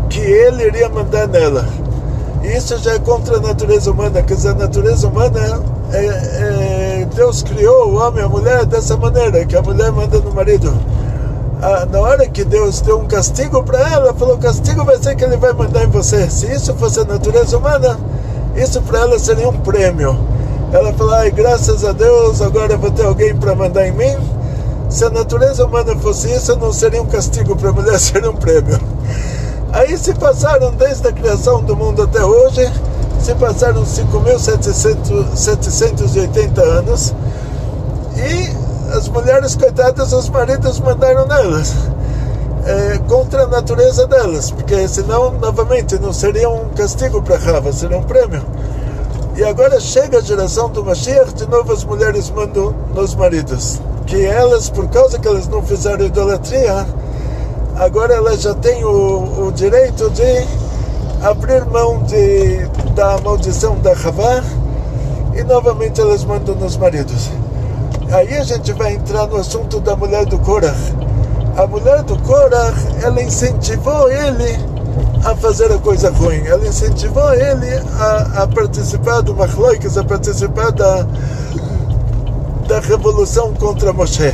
que 0.09 0.19
ele 0.19 0.65
iria 0.65 0.87
mandar 0.87 1.27
nela? 1.27 1.65
Isso 2.43 2.77
já 2.77 2.93
é 2.93 2.99
contra 2.99 3.37
a 3.37 3.39
natureza 3.39 3.91
humana, 3.91 4.21
quer 4.21 4.35
dizer, 4.35 4.49
a 4.49 4.53
natureza 4.53 5.07
humana, 5.07 5.61
é, 5.91 6.05
é, 6.05 7.07
Deus 7.13 7.41
criou 7.43 7.89
o 7.89 7.95
homem 7.95 8.21
e 8.21 8.25
a 8.25 8.29
mulher 8.29 8.65
dessa 8.65 8.95
maneira, 8.95 9.45
que 9.45 9.55
a 9.55 9.61
mulher 9.61 9.91
manda 9.91 10.19
no 10.19 10.33
marido. 10.33 10.73
Ah, 11.61 11.87
na 11.91 11.99
hora 11.99 12.27
que 12.27 12.45
Deus 12.45 12.81
deu 12.81 12.99
um 12.99 13.07
castigo 13.07 13.63
para 13.63 13.79
ela, 13.89 14.13
falou: 14.13 14.35
o 14.35 14.37
castigo 14.37 14.85
vai 14.85 14.97
ser 15.01 15.15
que 15.15 15.23
ele 15.23 15.37
vai 15.37 15.53
mandar 15.53 15.83
em 15.83 15.89
você. 15.89 16.29
Se 16.29 16.45
isso 16.53 16.73
fosse 16.75 16.99
a 16.99 17.03
natureza 17.03 17.57
humana, 17.57 17.99
isso 18.55 18.79
para 18.83 18.99
ela 18.99 19.17
seria 19.17 19.49
um 19.49 19.57
prêmio. 19.57 20.15
Ela 20.71 20.93
falou: 20.93 21.15
ai, 21.15 21.31
graças 21.31 21.83
a 21.83 21.93
Deus, 21.93 22.41
agora 22.43 22.77
vou 22.77 22.91
ter 22.91 23.05
alguém 23.05 23.35
para 23.35 23.55
mandar 23.55 23.87
em 23.87 23.91
mim. 23.91 24.15
Se 24.87 25.03
a 25.03 25.09
natureza 25.09 25.65
humana 25.65 25.95
fosse 25.95 26.31
isso, 26.31 26.55
não 26.57 26.71
seria 26.71 27.01
um 27.01 27.07
castigo 27.07 27.55
para 27.55 27.69
a 27.69 27.73
mulher, 27.73 27.97
seria 27.99 28.29
um 28.29 28.35
prêmio. 28.35 28.79
Aí 29.77 29.95
se 29.95 30.11
passaram 30.15 30.71
desde 30.71 31.07
a 31.07 31.11
criação 31.11 31.63
do 31.63 31.75
mundo 31.75 32.01
até 32.01 32.25
hoje, 32.25 32.67
se 33.21 33.35
passaram 33.35 33.83
5.780 33.83 36.59
anos 36.59 37.13
e 38.15 38.49
as 38.91 39.07
mulheres 39.07 39.55
coitadas, 39.55 40.13
os 40.13 40.29
maridos 40.29 40.79
mandaram 40.79 41.27
nelas. 41.27 41.75
É, 42.65 42.97
contra 43.07 43.43
a 43.43 43.47
natureza 43.47 44.07
delas, 44.07 44.49
porque 44.49 44.87
senão, 44.87 45.33
novamente, 45.33 45.99
não 45.99 46.11
seria 46.11 46.49
um 46.49 46.69
castigo 46.69 47.21
para 47.21 47.37
Rava, 47.37 47.71
seria 47.71 47.99
um 47.99 48.03
prêmio. 48.03 48.41
E 49.35 49.43
agora 49.43 49.79
chega 49.79 50.17
a 50.17 50.21
geração 50.21 50.71
do 50.71 50.83
Mashiach, 50.83 51.35
de 51.35 51.47
novo 51.47 51.71
as 51.71 51.83
mulheres 51.83 52.31
mandam 52.31 52.73
nos 52.95 53.13
maridos, 53.13 53.79
que 54.07 54.25
elas, 54.25 54.71
por 54.71 54.89
causa 54.89 55.19
que 55.19 55.27
elas 55.27 55.47
não 55.47 55.61
fizeram 55.61 56.03
idolatria, 56.03 56.87
agora 57.77 58.13
ela 58.13 58.35
já 58.37 58.53
tem 58.55 58.83
o, 58.83 59.47
o 59.47 59.51
direito 59.51 60.09
de 60.11 60.47
abrir 61.21 61.65
mão 61.65 62.03
de, 62.03 62.65
da 62.93 63.17
maldição 63.19 63.77
da 63.79 63.91
Havá 63.91 64.43
e 65.35 65.43
novamente 65.43 66.01
elas 66.01 66.23
mandam 66.23 66.55
nos 66.55 66.77
maridos. 66.77 67.29
Aí 68.11 68.35
a 68.35 68.43
gente 68.43 68.71
vai 68.73 68.93
entrar 68.93 69.27
no 69.27 69.37
assunto 69.37 69.79
da 69.79 69.95
mulher 69.95 70.25
do 70.25 70.37
Korah. 70.39 70.75
A 71.57 71.67
mulher 71.67 72.03
do 72.03 72.17
Korah, 72.19 72.73
ela 73.01 73.21
incentivou 73.21 74.09
ele 74.09 74.57
a 75.25 75.35
fazer 75.35 75.71
a 75.71 75.77
coisa 75.77 76.09
ruim. 76.09 76.45
Ela 76.45 76.65
incentivou 76.67 77.33
ele 77.33 77.73
a, 77.99 78.43
a 78.43 78.47
participar 78.47 79.21
do 79.21 79.35
Machloikas, 79.35 79.97
a 79.97 80.03
participar 80.03 80.71
da, 80.71 81.05
da 82.67 82.79
revolução 82.79 83.53
contra 83.55 83.91
Moshe. 83.91 84.33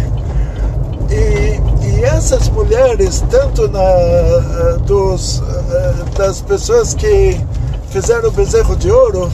E 1.09 1.72
essas 2.03 2.49
mulheres, 2.49 3.23
tanto 3.29 3.67
na, 3.69 3.79
eh, 3.79 4.77
dos, 4.85 5.41
eh, 5.41 5.93
das 6.17 6.41
pessoas 6.41 6.93
que 6.93 7.39
fizeram 7.89 8.27
o 8.27 8.31
bezerro 8.31 8.75
de 8.75 8.91
ouro, 8.91 9.31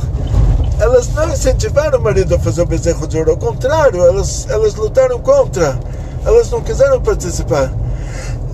elas 0.80 1.10
não 1.14 1.28
incentivaram 1.30 2.00
o 2.00 2.02
marido 2.02 2.36
a 2.36 2.40
fazer 2.40 2.62
o 2.62 2.66
bezerro 2.66 3.08
de 3.08 3.18
ouro, 3.18 3.32
ao 3.32 3.38
contrário, 3.38 4.06
elas, 4.06 4.48
elas 4.50 4.76
lutaram 4.76 5.20
contra, 5.20 5.80
elas 6.26 6.50
não 6.52 6.62
quiseram 6.62 7.02
participar. 7.02 7.72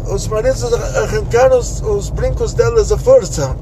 Os 0.08 0.28
maridos 0.28 0.64
arrancaram 0.64 1.60
os, 1.60 1.82
os 1.82 2.10
brincos 2.10 2.54
delas 2.54 2.92
à 2.92 2.98
força. 2.98 3.56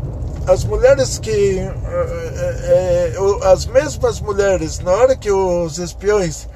As 0.45 0.65
mulheres 0.65 1.17
que. 1.17 1.59
Eh, 1.59 3.13
as 3.45 3.65
mesmas 3.65 4.19
mulheres, 4.19 4.79
na 4.79 4.91
hora 4.91 5.15
que 5.15 5.31
os 5.31 5.77
espiões 5.77 6.47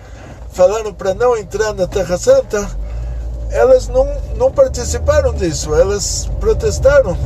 falaram 0.52 0.94
para 0.94 1.14
não 1.14 1.38
entrar 1.38 1.74
na 1.74 1.88
Terra 1.88 2.18
Santa, 2.18 2.70
elas 3.50 3.88
não, 3.88 4.08
não 4.38 4.52
participaram 4.52 5.34
disso, 5.34 5.74
elas 5.74 6.30
protestaram, 6.40 7.18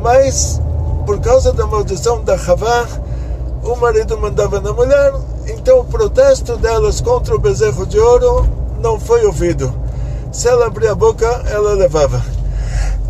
mas 0.00 0.60
por 1.04 1.20
causa 1.20 1.52
da 1.52 1.66
maldição 1.66 2.22
da 2.22 2.34
Havá, 2.34 2.86
o 3.62 3.76
marido 3.76 4.16
mandava 4.18 4.60
na 4.60 4.72
mulher, 4.72 5.12
então 5.46 5.80
o 5.80 5.84
protesto 5.84 6.56
delas 6.56 7.00
contra 7.00 7.34
o 7.34 7.38
bezerro 7.38 7.86
de 7.86 7.98
ouro 7.98 8.48
não 8.80 8.98
foi 8.98 9.24
ouvido. 9.24 9.72
Se 10.32 10.48
ela 10.48 10.66
abria 10.66 10.92
a 10.92 10.94
boca, 10.94 11.26
ela 11.46 11.74
levava, 11.74 12.22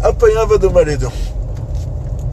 apanhava 0.03 0.59
do 0.59 0.71
marido. 0.71 1.13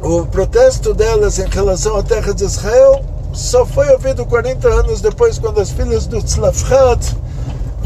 O 0.01 0.25
protesto 0.25 0.93
delas 0.93 1.39
em 1.39 1.47
relação 1.47 1.97
à 1.97 2.03
terra 2.03 2.33
de 2.33 2.43
Israel 2.43 3.03
só 3.33 3.65
foi 3.65 3.89
ouvido 3.89 4.25
40 4.25 4.67
anos 4.67 5.01
depois, 5.01 5.37
quando 5.37 5.59
as 5.59 5.71
filhas 5.71 6.07
do 6.07 6.21
Tzlafhat 6.21 7.15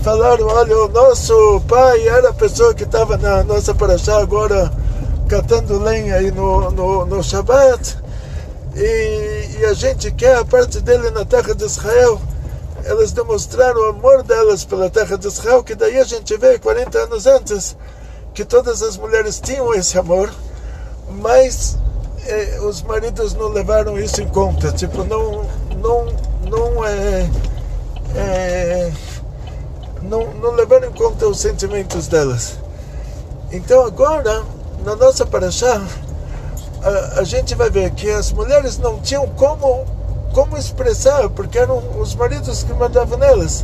falaram, 0.04 0.48
olha, 0.48 0.78
o 0.80 0.90
nosso 0.90 1.62
pai 1.62 2.06
era 2.06 2.30
a 2.30 2.34
pessoa 2.34 2.74
que 2.74 2.84
estava 2.84 3.18
na 3.18 3.42
nossa 3.42 3.74
paraxá 3.74 4.20
agora 4.20 4.70
catando 5.30 5.80
lenha 5.80 6.16
aí 6.16 6.30
no, 6.30 6.70
no, 6.72 7.06
no 7.06 7.24
Shabat 7.24 7.98
e, 8.76 9.60
e, 9.60 9.66
a 9.66 9.74
gente 9.74 10.12
quer 10.12 10.36
a 10.36 10.44
parte 10.44 10.82
dele 10.82 11.10
na 11.12 11.24
terra 11.24 11.56
de 11.56 11.64
Israel. 11.64 12.20
Elas 12.84 13.14
demonstraram 13.14 13.80
o 13.80 13.90
amor 13.92 14.24
delas 14.24 14.66
pela 14.66 14.90
terra 14.90 15.18
de 15.18 15.28
Israel, 15.28 15.64
que 15.64 15.74
daí 15.74 15.98
a 15.98 16.04
gente 16.04 16.36
vê 16.36 16.60
40 16.60 16.98
anos 17.00 17.26
antes 17.26 17.78
que 18.34 18.44
todas 18.44 18.84
as 18.84 18.98
mulheres 18.98 19.40
tinham 19.40 19.74
esse 19.74 19.98
amor, 19.98 20.30
mas 21.22 21.78
eh, 22.26 22.60
os 22.62 22.82
maridos 22.82 23.34
não 23.36 23.48
levaram 23.48 23.98
isso 23.98 24.22
em 24.22 24.28
conta. 24.28 24.72
Tipo, 24.74 25.06
não, 25.06 25.46
não, 25.78 26.06
não 26.50 26.84
é, 26.84 27.30
é 28.16 28.92
não, 30.10 30.34
não 30.36 30.52
levaram 30.52 30.88
em 30.88 30.92
conta 30.92 31.28
os 31.28 31.40
sentimentos 31.40 32.08
delas. 32.08 32.58
Então 33.52 33.86
agora, 33.86 34.44
na 34.84 34.96
nossa 34.96 35.26
paraxá, 35.26 35.82
a, 36.84 37.20
a 37.20 37.24
gente 37.24 37.56
vai 37.56 37.70
ver 37.70 37.92
que 37.92 38.10
as 38.10 38.32
mulheres 38.32 38.78
não 38.78 39.00
tinham 39.00 39.28
como, 39.30 39.86
como 40.34 40.58
expressar, 40.58 41.30
porque 41.30 41.58
eram 41.58 41.82
os 42.00 42.16
maridos 42.16 42.64
que 42.64 42.74
mandavam 42.74 43.18
nelas. 43.18 43.64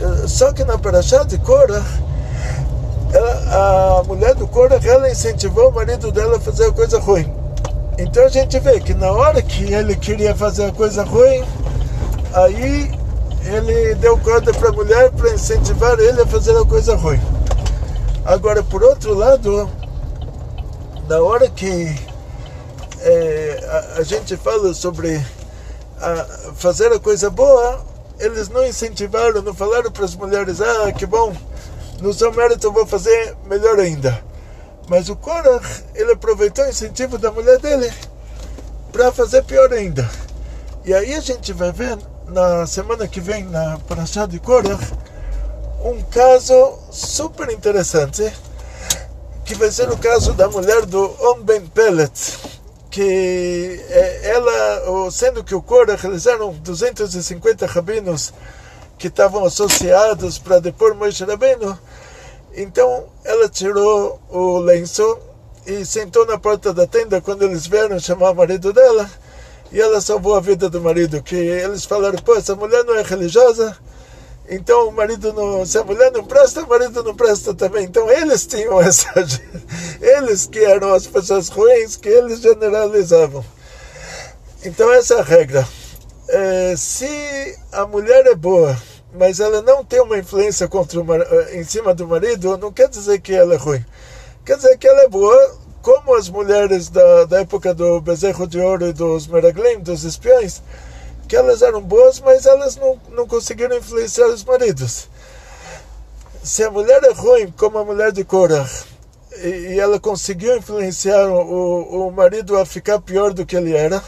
Eh, 0.00 0.28
só 0.28 0.52
que 0.52 0.64
na 0.64 0.78
paraxá 0.78 1.24
de 1.24 1.38
Cora, 1.38 1.82
a 3.50 4.02
mulher 4.06 4.34
do 4.34 4.46
Cora, 4.46 4.78
ela 4.84 5.10
incentivou 5.10 5.70
o 5.70 5.72
marido 5.72 6.12
dela 6.12 6.36
a 6.36 6.40
fazer 6.40 6.66
a 6.66 6.72
coisa 6.72 6.98
ruim. 6.98 7.32
Então 7.98 8.24
a 8.24 8.28
gente 8.28 8.58
vê 8.60 8.78
que 8.78 8.94
na 8.94 9.10
hora 9.10 9.42
que 9.42 9.72
ele 9.72 9.96
queria 9.96 10.34
fazer 10.34 10.66
a 10.66 10.72
coisa 10.72 11.02
ruim, 11.02 11.42
aí 12.32 12.97
ele 13.44 13.94
deu 13.96 14.18
corda 14.18 14.52
para 14.52 14.68
a 14.70 14.72
mulher 14.72 15.10
para 15.12 15.32
incentivar 15.32 15.98
ele 15.98 16.20
a 16.20 16.26
fazer 16.26 16.56
a 16.56 16.64
coisa 16.64 16.96
ruim. 16.96 17.20
Agora, 18.24 18.62
por 18.62 18.82
outro 18.82 19.14
lado, 19.14 19.70
na 21.08 21.20
hora 21.20 21.48
que 21.48 21.94
é, 23.00 23.94
a, 23.96 24.00
a, 24.00 24.02
gente 24.02 24.36
fala 24.36 24.74
sobre 24.74 25.24
a, 26.00 26.26
fazer 26.54 26.92
a 26.92 26.98
coisa 26.98 27.30
boa, 27.30 27.84
eles 28.18 28.48
não 28.48 28.66
incentivaram, 28.66 29.40
não 29.40 29.54
falaram 29.54 29.90
para 29.90 30.04
as 30.04 30.14
mulheres, 30.14 30.60
ah, 30.60 30.92
que 30.92 31.06
bom, 31.06 31.32
no 32.02 32.12
seu 32.12 32.32
mérito 32.32 32.66
eu 32.66 32.72
vou 32.72 32.86
fazer 32.86 33.36
melhor 33.46 33.78
ainda. 33.78 34.22
Mas 34.88 35.08
o 35.08 35.16
Korah, 35.16 35.60
ele 35.94 36.12
aproveitou 36.12 36.64
o 36.64 36.68
incentivo 36.68 37.18
da 37.18 37.30
mulher 37.30 37.58
dele 37.58 37.92
para 38.90 39.12
fazer 39.12 39.44
pior 39.44 39.72
ainda. 39.72 40.08
E 40.84 40.94
aí 40.94 41.14
a 41.14 41.20
gente 41.20 41.52
vai 41.52 41.70
ver 41.72 41.98
na 42.30 42.66
semana 42.66 43.08
que 43.08 43.20
vem 43.20 43.44
na 43.44 43.78
Parashá 43.88 44.26
de 44.26 44.38
Korah 44.38 44.78
um 45.84 46.02
caso 46.02 46.78
super 46.90 47.50
interessante 47.50 48.32
que 49.44 49.54
vai 49.54 49.70
ser 49.70 49.90
o 49.90 49.96
caso 49.96 50.34
da 50.34 50.48
mulher 50.48 50.84
do 50.84 51.04
On 51.20 51.42
Ben 51.42 51.66
Pellet 51.66 52.38
que 52.90 53.80
é, 53.88 54.30
ela, 54.30 55.10
sendo 55.10 55.44
que 55.44 55.54
o 55.54 55.62
Korah 55.62 55.98
eles 56.04 56.26
eram 56.26 56.52
250 56.52 57.66
rabinos 57.66 58.32
que 58.98 59.06
estavam 59.06 59.44
associados 59.44 60.38
para 60.38 60.58
depor 60.58 60.94
Moshe 60.94 61.24
Rabbeinu, 61.24 61.78
então 62.54 63.04
ela 63.24 63.48
tirou 63.48 64.20
o 64.28 64.58
lenço 64.58 65.18
e 65.64 65.84
sentou 65.84 66.26
na 66.26 66.38
porta 66.38 66.74
da 66.74 66.86
tenda. 66.86 67.20
Quando 67.20 67.42
eles 67.42 67.66
vieram 67.66 68.00
chamar 68.00 68.32
o 68.32 68.34
marido 68.34 68.72
dela 68.72 69.08
e 69.70 69.80
ela 69.80 70.00
salvou 70.00 70.34
a 70.34 70.40
vida 70.40 70.68
do 70.68 70.80
marido, 70.80 71.22
que 71.22 71.36
eles 71.36 71.84
falaram, 71.84 72.18
pô, 72.18 72.34
essa 72.34 72.54
mulher 72.54 72.84
não 72.84 72.94
é 72.94 73.02
religiosa, 73.02 73.76
então 74.48 74.88
o 74.88 74.92
marido 74.92 75.32
não, 75.32 75.66
se 75.66 75.76
a 75.76 75.84
mulher 75.84 76.10
não 76.10 76.24
presta, 76.24 76.64
o 76.64 76.68
marido 76.68 77.02
não 77.02 77.14
presta 77.14 77.52
também. 77.52 77.84
Então 77.84 78.10
eles 78.10 78.46
tinham 78.46 78.80
essa, 78.82 79.12
eles 80.00 80.46
que 80.46 80.60
eram 80.60 80.94
as 80.94 81.06
pessoas 81.06 81.48
ruins, 81.48 81.96
que 81.96 82.08
eles 82.08 82.40
generalizavam. 82.40 83.44
Então 84.64 84.90
essa 84.92 85.14
é 85.14 85.20
a 85.20 85.22
regra. 85.22 85.68
É, 86.28 86.74
se 86.76 87.58
a 87.72 87.86
mulher 87.86 88.26
é 88.26 88.34
boa, 88.34 88.76
mas 89.12 89.40
ela 89.40 89.60
não 89.62 89.84
tem 89.84 90.00
uma 90.00 90.18
influência 90.18 90.66
contra 90.68 91.00
o, 91.00 91.14
eh, 91.14 91.58
em 91.58 91.64
cima 91.64 91.94
do 91.94 92.06
marido, 92.06 92.56
não 92.58 92.72
quer 92.72 92.88
dizer 92.88 93.20
que 93.20 93.34
ela 93.34 93.54
é 93.54 93.56
ruim. 93.56 93.84
Quer 94.44 94.56
dizer 94.56 94.78
que 94.78 94.86
ela 94.86 95.02
é 95.02 95.08
boa, 95.08 95.58
como 95.88 96.14
as 96.14 96.28
mulheres 96.28 96.90
da, 96.90 97.24
da 97.24 97.40
época 97.40 97.72
do 97.72 97.98
bezerro 98.02 98.46
de 98.46 98.60
ouro 98.60 98.88
e 98.88 98.92
dos 98.92 99.26
meraglim, 99.26 99.80
dos 99.80 100.04
espiões, 100.04 100.60
que 101.26 101.34
elas 101.34 101.62
eram 101.62 101.80
boas, 101.80 102.20
mas 102.20 102.44
elas 102.44 102.76
não, 102.76 103.00
não 103.12 103.26
conseguiram 103.26 103.78
influenciar 103.78 104.26
os 104.26 104.44
maridos. 104.44 105.08
Se 106.42 106.62
a 106.62 106.70
mulher 106.70 107.02
é 107.04 107.12
ruim, 107.14 107.50
como 107.56 107.78
a 107.78 107.84
mulher 107.86 108.12
de 108.12 108.22
Korah, 108.22 108.68
e, 109.38 109.48
e 109.48 109.80
ela 109.80 109.98
conseguiu 109.98 110.58
influenciar 110.58 111.26
o, 111.26 112.08
o 112.08 112.12
marido 112.12 112.58
a 112.58 112.66
ficar 112.66 113.00
pior 113.00 113.32
do 113.32 113.46
que 113.46 113.56
ele 113.56 113.74
era, 113.74 114.02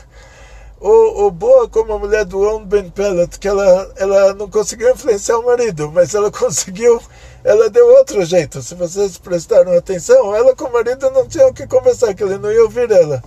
ou, 0.79 1.17
ou 1.17 1.31
boa 1.31 1.67
como 1.67 1.95
a 1.95 1.99
mulher 1.99 2.27
do 2.27 2.43
On 2.43 2.63
Ben 2.63 2.91
Pellet, 2.91 3.39
que 3.39 3.49
ela, 3.49 3.91
ela 3.97 4.35
não 4.35 4.51
conseguiu 4.51 4.91
influenciar 4.91 5.39
o 5.39 5.47
marido, 5.47 5.91
mas 5.91 6.15
ela 6.15 6.29
conseguiu, 6.33 7.01
ela 7.45 7.71
deu 7.71 7.87
outro 7.97 8.25
jeito. 8.25 8.63
Se 8.63 8.75
vocês 8.75 9.19
prestaram 9.19 9.77
atenção, 9.77 10.35
ela 10.35 10.55
com 10.55 10.65
o 10.65 10.73
marido 10.73 11.11
não 11.11 11.27
tinham 11.27 11.53
que 11.53 11.67
conversar, 11.67 12.15
que 12.15 12.23
ele 12.23 12.39
não 12.39 12.51
ia 12.53 12.63
ouvir 12.63 12.91
ela. 12.91 13.23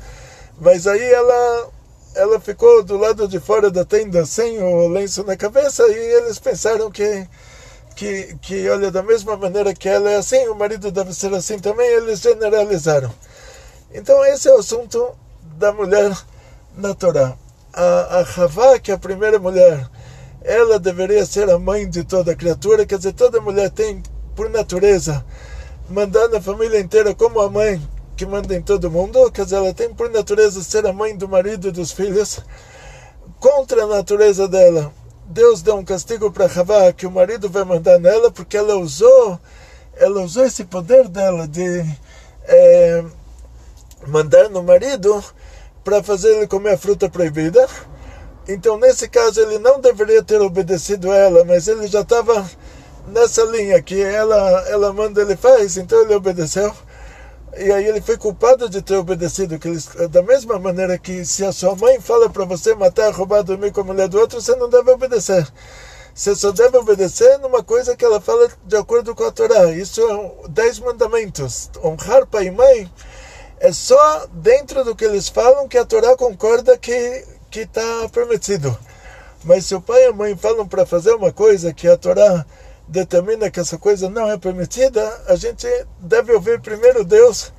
Mas 0.60 0.88
aí 0.88 1.04
ela, 1.04 1.70
ela 2.16 2.40
ficou 2.40 2.84
do 2.84 2.98
lado 2.98 3.28
de 3.28 3.40
fora 3.40 3.72
da 3.72 3.84
tenda 3.86 4.26
sem 4.26 4.62
o 4.62 4.88
lenço 4.88 5.24
na 5.24 5.36
cabeça 5.36 5.84
e 5.88 5.96
eles 5.96 6.40
pensaram 6.40 6.92
que 6.92 7.28
que, 7.96 8.36
que 8.42 8.68
olha, 8.70 8.90
da 8.90 9.04
mesma 9.04 9.38
maneira 9.38 9.72
que 9.72 9.88
ela 9.88 10.10
é 10.10 10.16
assim, 10.16 10.48
o 10.48 10.56
marido 10.56 10.92
deve 10.92 11.14
ser 11.14 11.32
assim 11.32 11.60
também, 11.60 11.88
eles 11.88 12.22
generalizaram. 12.22 13.14
Então 13.94 14.26
esse 14.26 14.50
é 14.50 14.54
o 14.54 14.58
assunto 14.58 15.16
da 15.58 15.72
mulher 15.72 16.12
na 16.76 16.96
Torá 16.96 17.38
a, 17.74 18.20
a 18.22 18.80
que 18.80 18.92
é 18.92 18.94
a 18.94 19.00
primeira 19.00 19.40
mulher, 19.40 19.88
ela 20.44 20.78
deveria 20.78 21.26
ser 21.26 21.50
a 21.50 21.58
mãe 21.58 21.90
de 21.90 22.04
toda 22.04 22.36
criatura, 22.36 22.86
quer 22.86 22.98
dizer, 22.98 23.14
toda 23.14 23.40
mulher 23.40 23.70
tem, 23.70 24.04
por 24.36 24.50
natureza, 24.50 25.26
mandar 25.90 26.28
na 26.28 26.42
família 26.42 26.80
inteira 26.80 27.16
como 27.16 27.40
a 27.40 27.50
mãe 27.50 27.82
que 28.16 28.26
manda 28.26 28.56
em 28.56 28.62
todo 28.62 28.92
mundo, 28.92 29.32
quer 29.32 29.46
dizer, 29.46 29.56
ela 29.56 29.74
tem 29.74 29.94
por 29.94 30.10
natureza 30.10 30.62
ser 30.62 30.86
a 30.86 30.94
mãe 30.94 31.16
do 31.16 31.28
marido 31.28 31.70
e 31.70 31.72
dos 31.72 31.92
filhos, 31.92 32.40
contra 33.40 33.84
a 33.84 33.88
natureza 33.88 34.48
dela. 34.48 34.94
Deus 35.26 35.62
deu 35.62 35.76
um 35.76 35.86
castigo 35.86 36.32
para 36.32 36.46
Havá 36.46 36.92
que 36.92 37.08
o 37.08 37.12
marido 37.12 37.50
vai 37.50 37.64
mandar 37.64 37.98
nela 37.98 38.30
porque 38.30 38.58
ela 38.58 38.76
usou, 38.76 39.40
ela 39.96 40.22
usou 40.22 40.46
esse 40.46 40.66
poder 40.66 41.08
dela 41.08 41.48
de 41.48 41.86
é, 42.46 43.04
mandar 44.08 44.50
no 44.50 44.62
marido 44.62 45.24
para 45.84 46.04
fazer 46.04 46.36
ele 46.36 46.48
comer 46.48 46.74
a 46.74 46.78
fruta 46.78 47.10
proibida. 47.10 47.68
Então, 48.48 48.78
nesse 48.78 49.08
caso, 49.08 49.40
ele 49.40 49.58
não 49.58 49.80
deveria 49.80 50.22
ter 50.22 50.42
obedecido 50.42 51.12
ela, 51.12 51.46
mas 51.46 51.68
ele 51.68 51.88
já 51.88 52.02
estava 52.02 52.50
nessa 53.08 53.44
linha 53.44 53.82
que 53.82 54.02
ela, 54.02 54.68
ela 54.68 54.94
manda, 54.94 55.22
ele 55.22 55.36
faz, 55.36 55.78
então 55.78 56.02
ele 56.02 56.16
obedeceu. 56.16 56.74
E 57.56 57.72
aí 57.72 57.86
ele 57.86 58.02
foi 58.02 58.18
culpado 58.18 58.68
de 58.68 58.82
ter 58.82 58.96
obedecido. 58.96 59.60
Que 59.60 59.70
da 60.08 60.24
mesma 60.24 60.58
maneira 60.58 60.98
que 60.98 61.24
se 61.24 61.46
a 61.46 61.52
sua 61.52 61.76
mãe 61.76 62.02
fala 62.02 62.30
para 62.30 62.46
você 62.46 62.74
matar, 62.74 63.14
roubar, 63.14 63.44
dormir 63.44 63.72
com 63.72 63.82
a 63.82 63.84
mulher 63.84 64.08
do 64.08 64.20
outro, 64.20 64.42
você 64.42 64.56
não 64.56 64.70
deve 64.70 64.92
obedecer. 64.92 65.48
Você 66.16 66.36
só 66.36 66.52
deve 66.52 66.78
obedecer 66.78 67.40
numa 67.40 67.64
coisa 67.64 67.96
que 67.96 68.06
ela 68.06 68.20
fala 68.20 68.50
de 68.66 68.76
acordo 68.76 69.16
com 69.16 69.24
a 69.24 69.32
Torá. 69.32 69.72
Isso 69.72 70.02
é 70.02 70.50
dez 70.50 70.80
mandamentos. 70.80 71.70
Honrar 71.84 72.26
pai 72.26 72.48
e 72.48 72.52
mãe 72.52 72.92
é 73.60 73.72
só 73.72 74.28
dentro 74.34 74.84
do 74.84 74.96
que 74.96 75.06
eles 75.06 75.30
falam 75.30 75.68
que 75.68 75.78
a 75.78 75.86
Torá 75.86 76.16
concorda 76.16 76.78
que 76.78 77.24
que 77.54 77.60
está 77.60 78.10
permitido. 78.12 78.76
Mas 79.44 79.68
se 79.68 79.76
o 79.76 79.82
pai 79.82 80.06
e 80.06 80.08
a 80.08 80.12
mãe 80.12 80.36
falam 80.36 80.68
para 80.68 80.88
fazer 80.88 81.14
uma 81.14 81.32
coisa 81.32 81.72
que 81.72 81.88
a 81.88 81.96
Torá 81.96 82.44
determina 82.88 83.52
que 83.52 83.60
essa 83.60 83.78
coisa 83.78 84.10
não 84.10 84.30
é 84.30 84.38
permitida, 84.40 85.22
a 85.28 85.36
gente 85.36 85.68
deve 86.00 86.34
ouvir 86.34 86.60
primeiro 86.60 87.04
Deus, 87.04 87.54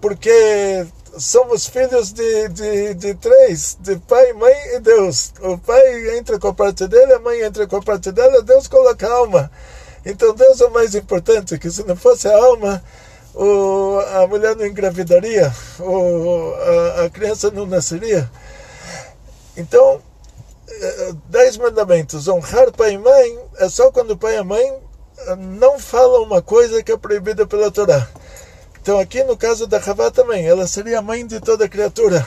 porque 0.00 0.84
somos 1.16 1.68
filhos 1.68 2.12
de, 2.12 2.48
de, 2.48 2.94
de 2.94 3.14
três, 3.14 3.78
de 3.80 3.96
pai, 3.96 4.32
mãe 4.32 4.54
e 4.74 4.80
Deus. 4.80 5.32
O 5.40 5.56
pai 5.56 6.18
entra 6.18 6.36
com 6.36 6.48
a 6.48 6.54
parte 6.54 6.88
dele, 6.88 7.12
a 7.12 7.20
mãe 7.20 7.40
entra 7.42 7.64
com 7.68 7.76
a 7.76 7.82
parte 7.82 8.10
dela, 8.10 8.42
Deus 8.42 8.66
coloca 8.66 9.06
a 9.06 9.12
alma. 9.12 9.50
Então 10.04 10.34
Deus 10.34 10.60
é 10.60 10.66
o 10.66 10.72
mais 10.72 10.96
importante, 10.96 11.58
que 11.58 11.70
se 11.70 11.86
não 11.86 11.94
fosse 11.94 12.26
a 12.26 12.36
alma, 12.36 12.82
o, 13.34 14.00
a 14.16 14.26
mulher 14.26 14.56
não 14.56 14.66
engravidaria, 14.66 15.52
o, 15.78 16.54
a, 16.54 17.04
a 17.04 17.10
criança 17.10 17.52
não 17.52 17.66
nasceria. 17.66 18.28
Então, 19.58 20.00
eh, 20.68 21.12
dez 21.28 21.56
mandamentos, 21.56 22.28
honrar 22.28 22.70
pai 22.70 22.92
e 22.92 22.98
mãe 22.98 23.38
é 23.58 23.68
só 23.68 23.90
quando 23.90 24.12
o 24.12 24.16
pai 24.16 24.34
e 24.34 24.38
a 24.38 24.44
mãe 24.44 24.80
eh, 25.18 25.36
não 25.36 25.80
falam 25.80 26.22
uma 26.22 26.40
coisa 26.40 26.80
que 26.80 26.92
é 26.92 26.96
proibida 26.96 27.44
pela 27.44 27.68
Torá. 27.68 28.08
Então 28.80 29.00
aqui 29.00 29.24
no 29.24 29.36
caso 29.36 29.66
da 29.66 29.78
Havá 29.78 30.12
também, 30.12 30.46
ela 30.46 30.66
seria 30.68 31.00
a 31.00 31.02
mãe 31.02 31.26
de 31.26 31.40
toda 31.40 31.68
criatura. 31.68 32.26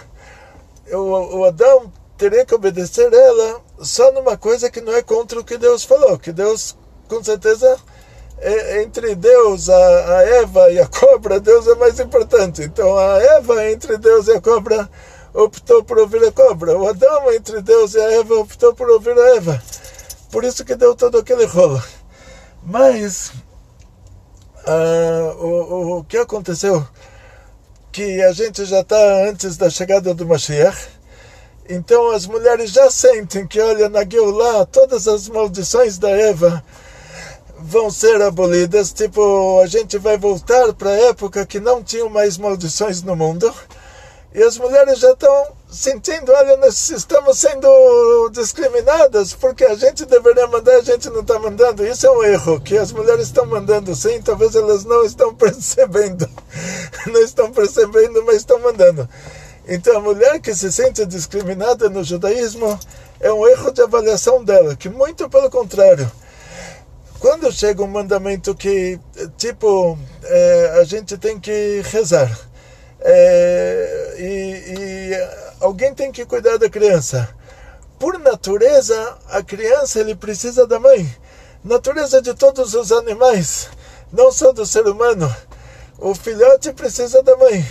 O, 0.91 1.37
o 1.37 1.45
Adão 1.45 1.91
teria 2.17 2.45
que 2.45 2.53
obedecer 2.53 3.11
ela 3.13 3.61
só 3.79 4.11
numa 4.11 4.37
coisa 4.37 4.69
que 4.69 4.81
não 4.81 4.93
é 4.93 5.01
contra 5.01 5.39
o 5.39 5.43
que 5.43 5.57
Deus 5.57 5.85
falou, 5.85 6.19
que 6.19 6.33
Deus 6.33 6.75
com 7.07 7.23
certeza 7.23 7.79
é, 8.39 8.83
entre 8.83 9.15
Deus, 9.15 9.69
a, 9.69 10.17
a, 10.17 10.23
Eva 10.23 10.71
e 10.71 10.79
a 10.79 10.87
cobra, 10.87 11.39
Deus 11.39 11.65
é 11.65 11.75
mais 11.75 11.97
importante. 11.99 12.61
Então 12.61 12.97
a 12.97 13.17
Eva 13.19 13.71
entre 13.71 13.97
Deus 13.97 14.27
e 14.27 14.33
a 14.33 14.41
cobra 14.41 14.89
optou 15.33 15.83
por 15.83 15.97
ouvir 15.99 16.23
a 16.23 16.31
cobra. 16.31 16.77
O 16.77 16.87
Adão 16.87 17.31
entre 17.31 17.61
Deus 17.61 17.93
e 17.93 17.99
a 17.99 18.11
Eva 18.13 18.35
optou 18.35 18.73
por 18.73 18.89
ouvir 18.89 19.17
a 19.17 19.35
Eva. 19.35 19.61
Por 20.31 20.43
isso 20.43 20.63
que 20.63 20.75
deu 20.75 20.95
todo 20.95 21.17
aquele 21.17 21.45
rolo. 21.45 21.81
Mas 22.63 23.31
o, 24.65 25.45
o, 25.45 25.97
o 25.99 26.03
que 26.03 26.17
aconteceu? 26.17 26.85
Que 27.91 28.21
a 28.21 28.31
gente 28.31 28.63
já 28.65 28.81
está 28.81 29.25
antes 29.27 29.57
da 29.57 29.69
chegada 29.69 30.13
do 30.13 30.25
Mashiach. 30.25 30.89
Então 31.69 32.11
as 32.11 32.25
mulheres 32.25 32.71
já 32.71 32.89
sentem 32.89 33.47
que, 33.47 33.59
olha, 33.59 33.89
na 33.89 34.03
Geulah, 34.03 34.65
todas 34.65 35.07
as 35.07 35.29
maldições 35.29 35.97
da 35.97 36.09
Eva 36.09 36.63
vão 37.57 37.89
ser 37.89 38.21
abolidas. 38.21 38.91
Tipo, 38.91 39.59
a 39.61 39.67
gente 39.67 39.97
vai 39.97 40.17
voltar 40.17 40.73
para 40.73 40.89
a 40.89 41.09
época 41.09 41.45
que 41.45 41.59
não 41.59 41.83
tinham 41.83 42.09
mais 42.09 42.37
maldições 42.37 43.01
no 43.01 43.15
mundo. 43.15 43.53
E 44.33 44.41
as 44.41 44.57
mulheres 44.57 44.99
já 44.99 45.11
estão 45.11 45.47
sentindo, 45.69 46.31
olha, 46.31 46.55
nós 46.57 46.89
estamos 46.89 47.37
sendo 47.37 48.29
discriminadas 48.29 49.33
porque 49.33 49.65
a 49.65 49.75
gente 49.75 50.05
deveria 50.05 50.47
mandar, 50.47 50.75
a 50.75 50.81
gente 50.81 51.09
não 51.09 51.21
está 51.21 51.37
mandando. 51.37 51.85
Isso 51.85 52.07
é 52.07 52.11
um 52.11 52.23
erro, 52.23 52.61
que 52.61 52.77
as 52.77 52.91
mulheres 52.91 53.27
estão 53.27 53.45
mandando 53.45 53.93
sim, 53.93 54.21
talvez 54.21 54.55
elas 54.55 54.85
não 54.85 55.03
estão 55.03 55.33
percebendo. 55.35 56.29
Não 57.07 57.21
estão 57.21 57.51
percebendo, 57.51 58.23
mas 58.23 58.37
estão 58.37 58.59
mandando. 58.59 59.07
Então 59.67 59.97
a 59.97 60.01
mulher 60.01 60.39
que 60.39 60.53
se 60.53 60.71
sente 60.71 61.05
discriminada 61.05 61.89
no 61.89 62.03
judaísmo 62.03 62.79
é 63.19 63.31
um 63.33 63.45
erro 63.47 63.71
de 63.71 63.81
avaliação 63.81 64.43
dela, 64.43 64.75
que 64.75 64.89
muito 64.89 65.29
pelo 65.29 65.49
contrário 65.49 66.09
quando 67.21 67.51
chega 67.51 67.83
um 67.83 67.87
mandamento 67.87 68.55
que, 68.55 68.99
tipo, 69.37 69.95
é, 70.23 70.79
a 70.81 70.83
gente 70.83 71.15
tem 71.19 71.39
que 71.39 71.83
rezar, 71.85 72.35
é, 72.99 74.00
e, 74.17 74.75
e 74.77 75.29
alguém 75.59 75.93
tem 75.93 76.11
que 76.11 76.25
cuidar 76.25 76.57
da 76.57 76.69
criança. 76.69 77.29
Por 77.99 78.17
natureza, 78.17 79.17
a 79.29 79.43
criança 79.43 79.99
ele 79.99 80.15
precisa 80.15 80.65
da 80.65 80.79
mãe. 80.79 81.07
Natureza 81.63 82.21
de 82.21 82.33
todos 82.33 82.73
os 82.73 82.91
animais, 82.91 83.69
não 84.11 84.31
só 84.31 84.51
do 84.51 84.65
ser 84.65 84.87
humano. 84.87 85.33
O 85.99 86.15
filhote 86.15 86.73
precisa 86.73 87.21
da 87.21 87.37
mãe. 87.37 87.63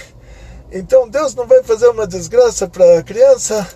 Então 0.71 1.09
Deus 1.09 1.35
não 1.35 1.47
vai 1.47 1.63
fazer 1.65 1.89
uma 1.89 2.07
desgraça 2.07 2.69
para 2.69 3.01
a 3.01 3.03
criança, 3.03 3.67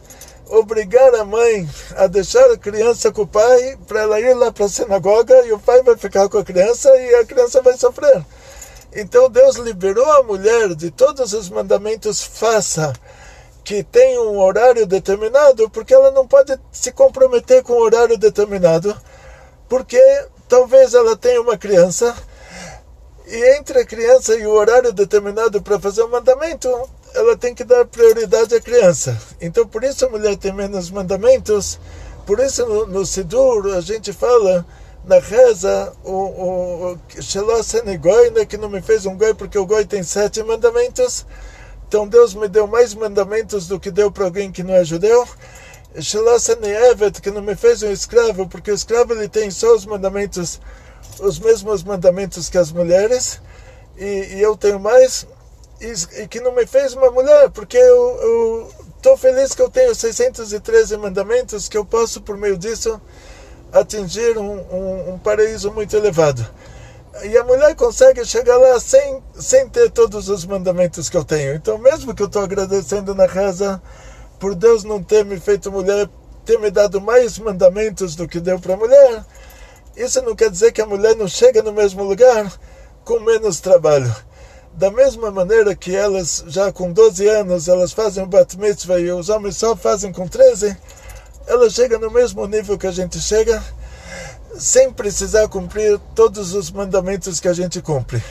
obrigar 0.46 1.12
a 1.16 1.24
mãe 1.24 1.68
a 1.96 2.06
deixar 2.06 2.48
a 2.50 2.56
criança 2.56 3.10
com 3.10 3.22
o 3.22 3.26
pai 3.26 3.76
para 3.88 4.02
ela 4.02 4.20
ir 4.20 4.34
lá 4.34 4.52
para 4.52 4.66
a 4.66 4.68
sinagoga 4.68 5.44
e 5.44 5.52
o 5.52 5.58
pai 5.58 5.82
vai 5.82 5.96
ficar 5.96 6.28
com 6.28 6.38
a 6.38 6.44
criança 6.44 6.88
e 6.96 7.14
a 7.16 7.24
criança 7.24 7.60
vai 7.60 7.76
sofrer. 7.76 8.24
Então 8.94 9.28
Deus 9.28 9.56
liberou 9.56 10.10
a 10.12 10.22
mulher 10.22 10.74
de 10.74 10.90
todos 10.90 11.32
os 11.32 11.48
mandamentos 11.48 12.22
faça 12.22 12.92
que 13.64 13.82
tem 13.82 14.18
um 14.18 14.38
horário 14.38 14.86
determinado, 14.86 15.68
porque 15.70 15.94
ela 15.94 16.10
não 16.10 16.28
pode 16.28 16.58
se 16.70 16.92
comprometer 16.92 17.62
com 17.62 17.72
um 17.72 17.82
horário 17.82 18.18
determinado, 18.18 18.94
porque 19.68 20.00
talvez 20.48 20.92
ela 20.92 21.16
tenha 21.16 21.40
uma 21.40 21.56
criança 21.56 22.14
e 23.26 23.56
entre 23.56 23.80
a 23.80 23.86
criança 23.86 24.34
e 24.34 24.46
o 24.46 24.50
horário 24.50 24.92
determinado 24.92 25.62
para 25.62 25.80
fazer 25.80 26.02
o 26.02 26.10
mandamento, 26.10 26.68
ela 27.14 27.36
tem 27.36 27.54
que 27.54 27.64
dar 27.64 27.86
prioridade 27.86 28.54
à 28.54 28.60
criança. 28.60 29.18
Então, 29.40 29.66
por 29.66 29.82
isso 29.82 30.04
a 30.04 30.10
mulher 30.10 30.36
tem 30.36 30.52
menos 30.52 30.90
mandamentos. 30.90 31.80
Por 32.26 32.38
isso, 32.38 32.66
no, 32.66 32.86
no 32.86 33.06
Sidur, 33.06 33.74
a 33.74 33.80
gente 33.80 34.12
fala 34.12 34.66
na 35.06 35.18
reza, 35.18 35.92
o, 36.02 36.92
o 36.92 36.98
Goi, 38.00 38.30
né, 38.30 38.44
que 38.44 38.56
não 38.56 38.68
me 38.68 38.80
fez 38.80 39.06
um 39.06 39.16
goi, 39.16 39.34
porque 39.34 39.58
o 39.58 39.66
goi 39.66 39.84
tem 39.84 40.02
sete 40.02 40.42
mandamentos. 40.42 41.26
Então, 41.86 42.08
Deus 42.08 42.34
me 42.34 42.48
deu 42.48 42.66
mais 42.66 42.94
mandamentos 42.94 43.68
do 43.68 43.78
que 43.78 43.90
deu 43.90 44.10
para 44.10 44.24
alguém 44.24 44.50
que 44.50 44.62
não 44.62 44.74
é 44.74 44.84
judeu. 44.84 45.26
Evet, 45.94 47.20
que 47.20 47.30
não 47.30 47.42
me 47.42 47.54
fez 47.54 47.82
um 47.82 47.90
escravo, 47.90 48.48
porque 48.48 48.70
o 48.70 48.74
escravo 48.74 49.12
ele 49.12 49.28
tem 49.28 49.50
só 49.50 49.74
os 49.74 49.86
mandamentos 49.86 50.60
os 51.20 51.38
mesmos 51.38 51.84
mandamentos 51.84 52.48
que 52.48 52.58
as 52.58 52.72
mulheres 52.72 53.40
e, 53.96 54.34
e 54.36 54.42
eu 54.42 54.56
tenho 54.56 54.80
mais 54.80 55.26
e, 55.80 56.22
e, 56.22 56.28
que 56.28 56.40
não 56.40 56.52
me 56.52 56.66
fez 56.66 56.94
uma 56.94 57.10
mulher, 57.10 57.50
porque 57.50 57.76
eu 57.76 58.68
estou 58.96 59.16
feliz 59.16 59.54
que 59.54 59.62
eu 59.62 59.68
tenho 59.68 59.94
613 59.94 60.96
mandamentos 60.96 61.68
que 61.68 61.76
eu 61.76 61.84
posso, 61.84 62.22
por 62.22 62.36
meio 62.36 62.56
disso, 62.56 63.00
atingir 63.74 64.38
um, 64.38 64.60
um, 64.72 65.14
um 65.14 65.18
paraíso 65.18 65.72
muito 65.72 65.96
elevado. 65.96 66.46
E 67.24 67.36
a 67.36 67.44
mulher 67.44 67.74
consegue 67.74 68.24
chegar 68.24 68.56
lá 68.56 68.78
sem, 68.80 69.22
sem 69.34 69.68
ter 69.68 69.90
todos 69.90 70.28
os 70.28 70.44
mandamentos 70.44 71.08
que 71.08 71.16
eu 71.16 71.24
tenho. 71.24 71.54
Então, 71.54 71.76
mesmo 71.78 72.14
que 72.14 72.22
eu 72.22 72.26
estou 72.26 72.42
agradecendo 72.42 73.14
na 73.14 73.26
reza 73.26 73.82
por 74.38 74.54
Deus 74.54 74.84
não 74.84 75.02
ter 75.02 75.24
me 75.24 75.38
feito 75.38 75.70
mulher, 75.70 76.08
ter 76.44 76.58
me 76.58 76.70
dado 76.70 77.00
mais 77.00 77.38
mandamentos 77.38 78.16
do 78.16 78.28
que 78.28 78.40
deu 78.40 78.58
para 78.58 78.74
a 78.74 78.76
mulher, 78.76 79.24
isso 79.96 80.20
não 80.22 80.34
quer 80.34 80.50
dizer 80.50 80.72
que 80.72 80.82
a 80.82 80.86
mulher 80.86 81.16
não 81.16 81.28
chega 81.28 81.62
no 81.62 81.72
mesmo 81.72 82.02
lugar 82.02 82.52
com 83.04 83.20
menos 83.20 83.60
trabalho. 83.60 84.14
Da 84.72 84.90
mesma 84.90 85.30
maneira 85.30 85.74
que 85.76 85.94
elas, 85.94 86.44
já 86.48 86.72
com 86.72 86.92
12 86.92 87.28
anos, 87.28 87.68
elas 87.68 87.92
fazem 87.92 88.24
o 88.24 88.26
bat 88.26 88.58
mitzvah 88.58 88.98
e 88.98 89.12
os 89.12 89.28
homens 89.28 89.56
só 89.56 89.76
fazem 89.76 90.12
com 90.12 90.26
13, 90.26 90.76
ela 91.46 91.68
chega 91.68 91.98
no 91.98 92.10
mesmo 92.10 92.46
nível 92.46 92.78
que 92.78 92.86
a 92.86 92.92
gente 92.92 93.18
chega, 93.20 93.62
sem 94.56 94.92
precisar 94.92 95.48
cumprir 95.48 95.98
todos 96.14 96.54
os 96.54 96.70
mandamentos 96.70 97.40
que 97.40 97.48
a 97.48 97.52
gente 97.52 97.82
cumpre. 97.82 98.22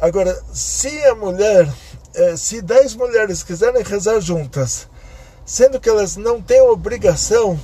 Agora, 0.00 0.40
se 0.52 1.04
a 1.04 1.14
mulher, 1.14 1.68
eh, 2.14 2.36
se 2.36 2.62
10 2.62 2.94
mulheres 2.94 3.42
quiserem 3.42 3.82
rezar 3.82 4.20
juntas, 4.20 4.88
sendo 5.44 5.80
que 5.80 5.88
elas 5.88 6.16
não 6.16 6.40
têm 6.40 6.60
obrigação, 6.62 7.58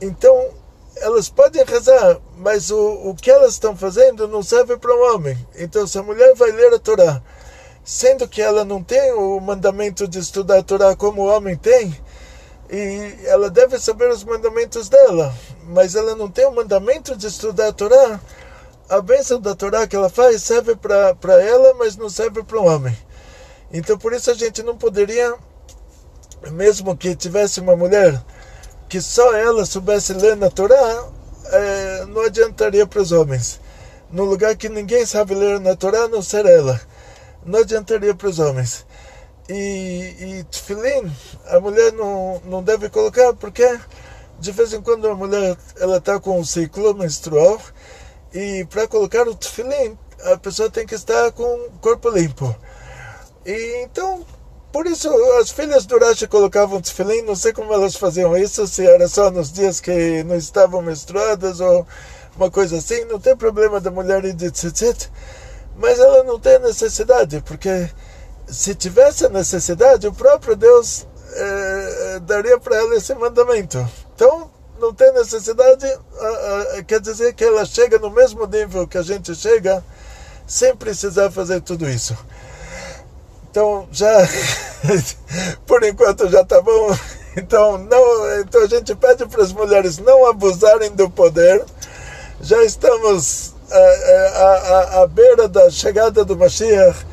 então 0.00 0.50
elas 0.96 1.28
podem 1.28 1.64
rezar, 1.64 2.18
mas 2.36 2.70
o, 2.70 3.10
o 3.10 3.14
que 3.14 3.30
elas 3.30 3.54
estão 3.54 3.76
fazendo 3.76 4.28
não 4.28 4.42
serve 4.42 4.76
para 4.76 4.94
um 4.94 5.14
homem. 5.14 5.36
Então, 5.56 5.86
se 5.86 5.98
a 5.98 6.02
mulher 6.02 6.34
vai 6.34 6.52
ler 6.52 6.72
a 6.74 6.78
Torá, 6.78 7.22
sendo 7.84 8.28
que 8.28 8.40
ela 8.40 8.64
não 8.64 8.82
tem 8.82 9.12
o 9.12 9.40
mandamento 9.40 10.06
de 10.06 10.18
estudar 10.18 10.58
a 10.58 10.62
Torá 10.62 10.94
como 10.94 11.22
o 11.22 11.26
homem 11.26 11.56
tem, 11.56 11.96
e 12.74 13.26
ela 13.26 13.48
deve 13.48 13.78
saber 13.78 14.10
os 14.10 14.24
mandamentos 14.24 14.88
dela, 14.88 15.32
mas 15.68 15.94
ela 15.94 16.16
não 16.16 16.28
tem 16.28 16.44
o 16.44 16.50
mandamento 16.50 17.16
de 17.16 17.28
estudar 17.28 17.68
a 17.68 17.72
Torá, 17.72 18.20
a 18.88 19.00
bênção 19.00 19.40
da 19.40 19.54
Torá 19.54 19.86
que 19.86 19.94
ela 19.94 20.10
faz 20.10 20.42
serve 20.42 20.74
para 20.74 21.40
ela, 21.40 21.74
mas 21.74 21.96
não 21.96 22.10
serve 22.10 22.42
para 22.42 22.58
o 22.58 22.64
homem. 22.66 22.96
Então, 23.72 23.96
por 23.96 24.12
isso 24.12 24.28
a 24.28 24.34
gente 24.34 24.60
não 24.64 24.76
poderia, 24.76 25.34
mesmo 26.50 26.96
que 26.96 27.14
tivesse 27.14 27.60
uma 27.60 27.76
mulher 27.76 28.20
que 28.88 29.00
só 29.00 29.32
ela 29.34 29.64
soubesse 29.64 30.12
ler 30.12 30.36
na 30.36 30.50
Torá, 30.50 31.08
é, 31.46 32.04
não 32.06 32.22
adiantaria 32.22 32.86
para 32.86 33.02
os 33.02 33.12
homens. 33.12 33.60
No 34.10 34.24
lugar 34.24 34.56
que 34.56 34.68
ninguém 34.68 35.06
sabe 35.06 35.34
ler 35.34 35.60
na 35.60 35.76
Torá, 35.76 36.08
não 36.08 36.22
ser 36.22 36.44
ela. 36.44 36.80
Não 37.44 37.60
adiantaria 37.60 38.14
para 38.14 38.28
os 38.28 38.38
homens. 38.40 38.84
E, 39.48 40.16
e 40.18 40.44
tefilin, 40.44 41.12
a 41.46 41.60
mulher 41.60 41.92
não, 41.92 42.40
não 42.46 42.62
deve 42.62 42.88
colocar, 42.88 43.34
porque 43.34 43.78
de 44.38 44.52
vez 44.52 44.72
em 44.72 44.80
quando 44.80 45.06
a 45.06 45.14
mulher 45.14 45.56
ela 45.78 45.98
está 45.98 46.18
com 46.18 46.40
um 46.40 46.44
ciclo 46.44 46.94
menstrual 46.94 47.60
e 48.32 48.64
para 48.70 48.88
colocar 48.88 49.28
o 49.28 49.34
tefilin, 49.34 49.98
a 50.32 50.38
pessoa 50.38 50.70
tem 50.70 50.86
que 50.86 50.94
estar 50.94 51.30
com 51.32 51.42
o 51.44 51.70
corpo 51.80 52.08
limpo. 52.08 52.56
E 53.44 53.82
então 53.84 54.24
por 54.74 54.88
isso, 54.88 55.08
as 55.40 55.52
filhas 55.52 55.86
do 55.86 55.96
Rashi 56.00 56.26
colocavam 56.26 56.80
tefilim, 56.80 57.22
não 57.22 57.36
sei 57.36 57.52
como 57.52 57.72
elas 57.72 57.94
faziam 57.94 58.36
isso, 58.36 58.66
se 58.66 58.84
era 58.84 59.06
só 59.06 59.30
nos 59.30 59.52
dias 59.52 59.78
que 59.78 60.24
não 60.24 60.34
estavam 60.34 60.82
menstruadas 60.82 61.60
ou 61.60 61.86
uma 62.36 62.50
coisa 62.50 62.78
assim, 62.78 63.04
não 63.04 63.20
tem 63.20 63.36
problema 63.36 63.80
da 63.80 63.92
mulher 63.92 64.24
ir 64.24 64.32
de 64.32 64.50
tzitzit, 64.50 65.08
mas 65.76 66.00
ela 66.00 66.24
não 66.24 66.40
tem 66.40 66.58
necessidade, 66.58 67.40
porque 67.42 67.88
se 68.46 68.74
tivesse 68.74 69.26
a 69.26 69.28
necessidade, 69.28 70.06
o 70.06 70.12
próprio 70.12 70.56
Deus 70.56 71.06
eh, 71.32 72.20
daria 72.22 72.58
para 72.58 72.76
ela 72.76 72.94
esse 72.96 73.14
mandamento. 73.14 73.86
Então, 74.14 74.50
não 74.78 74.92
tem 74.92 75.12
necessidade, 75.12 75.86
quer 76.86 77.00
dizer 77.00 77.32
que 77.34 77.44
ela 77.44 77.64
chega 77.64 77.98
no 77.98 78.10
mesmo 78.10 78.46
nível 78.46 78.86
que 78.86 78.98
a 78.98 79.02
gente 79.02 79.34
chega, 79.34 79.84
sem 80.46 80.74
precisar 80.76 81.30
fazer 81.30 81.60
tudo 81.60 81.88
isso. 81.88 82.16
Então 83.50 83.88
já 83.92 84.10
por 85.64 85.82
enquanto 85.84 86.28
já 86.28 86.40
está 86.40 86.60
bom. 86.60 86.90
Então 87.36 87.78
não, 87.78 88.40
então 88.40 88.62
a 88.62 88.66
gente 88.66 88.94
pede 88.94 89.26
para 89.26 89.42
as 89.42 89.52
mulheres 89.52 89.98
não 89.98 90.26
abusarem 90.26 90.90
do 90.90 91.08
poder. 91.08 91.64
Já 92.40 92.62
estamos 92.64 93.54
à, 93.70 93.78
à, 93.78 95.02
à 95.02 95.06
beira 95.06 95.48
da 95.48 95.70
chegada 95.70 96.24
do 96.24 96.36
Mashiach 96.36 97.06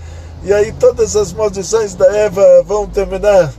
e 0.44 0.54
aí 0.54 0.72
todas 0.74 1.16
as 1.16 1.34
maldições 1.34 1.94
da 1.94 2.06
Eva 2.16 2.64
vão 2.64 2.88
terminar. 2.88 3.54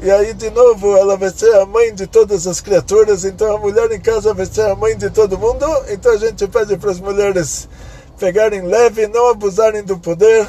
E 0.00 0.10
aí 0.10 0.34
de 0.34 0.50
novo 0.50 0.96
ela 0.96 1.16
vai 1.16 1.30
ser 1.30 1.54
a 1.56 1.66
mãe 1.66 1.94
de 1.94 2.06
todas 2.06 2.46
as 2.46 2.60
criaturas, 2.60 3.24
então 3.24 3.54
a 3.54 3.58
mulher 3.58 3.90
em 3.92 4.00
casa 4.00 4.34
vai 4.34 4.46
ser 4.46 4.62
a 4.62 4.74
mãe 4.74 4.96
de 4.96 5.10
todo 5.10 5.38
mundo. 5.38 5.66
Então 5.88 6.12
a 6.12 6.16
gente 6.16 6.46
pede 6.48 6.76
para 6.76 6.90
as 6.90 7.00
mulheres 7.00 7.68
pegarem 8.18 8.62
leve, 8.62 9.06
não 9.06 9.28
abusarem 9.28 9.82
do 9.82 9.98
poder 9.98 10.46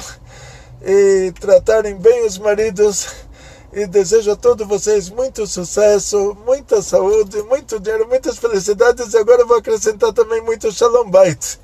e 0.82 1.32
tratarem 1.40 1.96
bem 1.96 2.24
os 2.26 2.38
maridos. 2.38 3.08
E 3.72 3.86
desejo 3.86 4.30
a 4.30 4.36
todos 4.36 4.66
vocês 4.66 5.10
muito 5.10 5.46
sucesso, 5.46 6.34
muita 6.46 6.80
saúde, 6.80 7.42
muito 7.42 7.78
dinheiro, 7.78 8.08
muitas 8.08 8.38
felicidades. 8.38 9.12
E 9.12 9.18
agora 9.18 9.44
vou 9.44 9.58
acrescentar 9.58 10.12
também 10.12 10.40
muito 10.40 10.72
shalom 10.72 11.10
bait. 11.10 11.58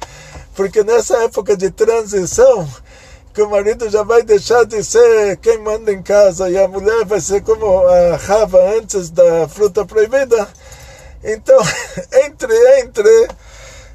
Porque 0.54 0.84
nessa 0.84 1.16
época 1.22 1.56
de 1.56 1.70
transição, 1.70 2.68
que 3.32 3.42
o 3.42 3.48
marido 3.48 3.88
já 3.88 4.02
vai 4.02 4.22
deixar 4.22 4.64
de 4.64 4.82
ser 4.84 5.36
quem 5.38 5.58
manda 5.58 5.92
em 5.92 6.02
casa 6.02 6.50
e 6.50 6.58
a 6.58 6.68
mulher 6.68 7.04
vai 7.04 7.20
ser 7.20 7.42
como 7.42 7.86
a 7.86 8.16
rava 8.16 8.58
antes 8.76 9.10
da 9.10 9.48
fruta 9.48 9.84
proibida. 9.84 10.48
Então, 11.24 11.58
entre, 12.24 12.80
entre 12.80 13.28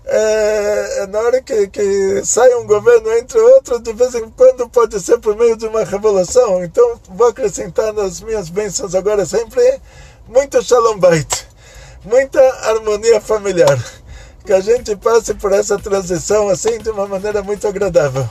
é, 0.09 1.03
é, 1.03 1.07
na 1.07 1.19
hora 1.19 1.41
que, 1.41 1.67
que 1.67 2.21
sai 2.23 2.55
um 2.55 2.65
governo 2.65 3.11
entre 3.13 3.39
outros, 3.39 3.81
de 3.81 3.91
vez 3.91 4.15
em 4.15 4.29
quando 4.29 4.69
pode 4.69 4.99
ser 5.01 5.19
por 5.19 5.35
meio 5.35 5.57
de 5.57 5.67
uma 5.67 5.83
revolução. 5.83 6.63
Então, 6.63 6.99
vou 7.09 7.27
acrescentar 7.27 7.93
nas 7.93 8.21
minhas 8.21 8.49
bênçãos 8.49 8.95
agora 8.95 9.25
sempre 9.25 9.81
muito 10.27 10.61
shalom 10.63 10.97
bait, 10.97 11.47
muita 12.03 12.41
harmonia 12.69 13.21
familiar. 13.21 13.77
Que 14.45 14.53
a 14.53 14.61
gente 14.61 14.95
passe 14.95 15.33
por 15.33 15.51
essa 15.51 15.77
transição 15.77 16.47
assim 16.47 16.77
de 16.79 16.89
uma 16.89 17.05
maneira 17.05 17.43
muito 17.43 17.67
agradável. 17.67 18.25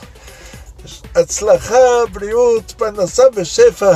הצלחה, 1.15 2.05
בריאות, 2.13 2.73
פרנסה 2.77 3.23
ושפע, 3.35 3.93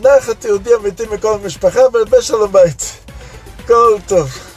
נחת 0.00 0.44
יהודי 0.44 0.74
אמיתי 0.74 1.02
מכל 1.10 1.34
המשפחה 1.34 1.80
והרבה 1.92 2.22
שלום 2.22 2.52
בית. 2.52 2.82
כל 3.66 3.96
טוב. 4.06 4.49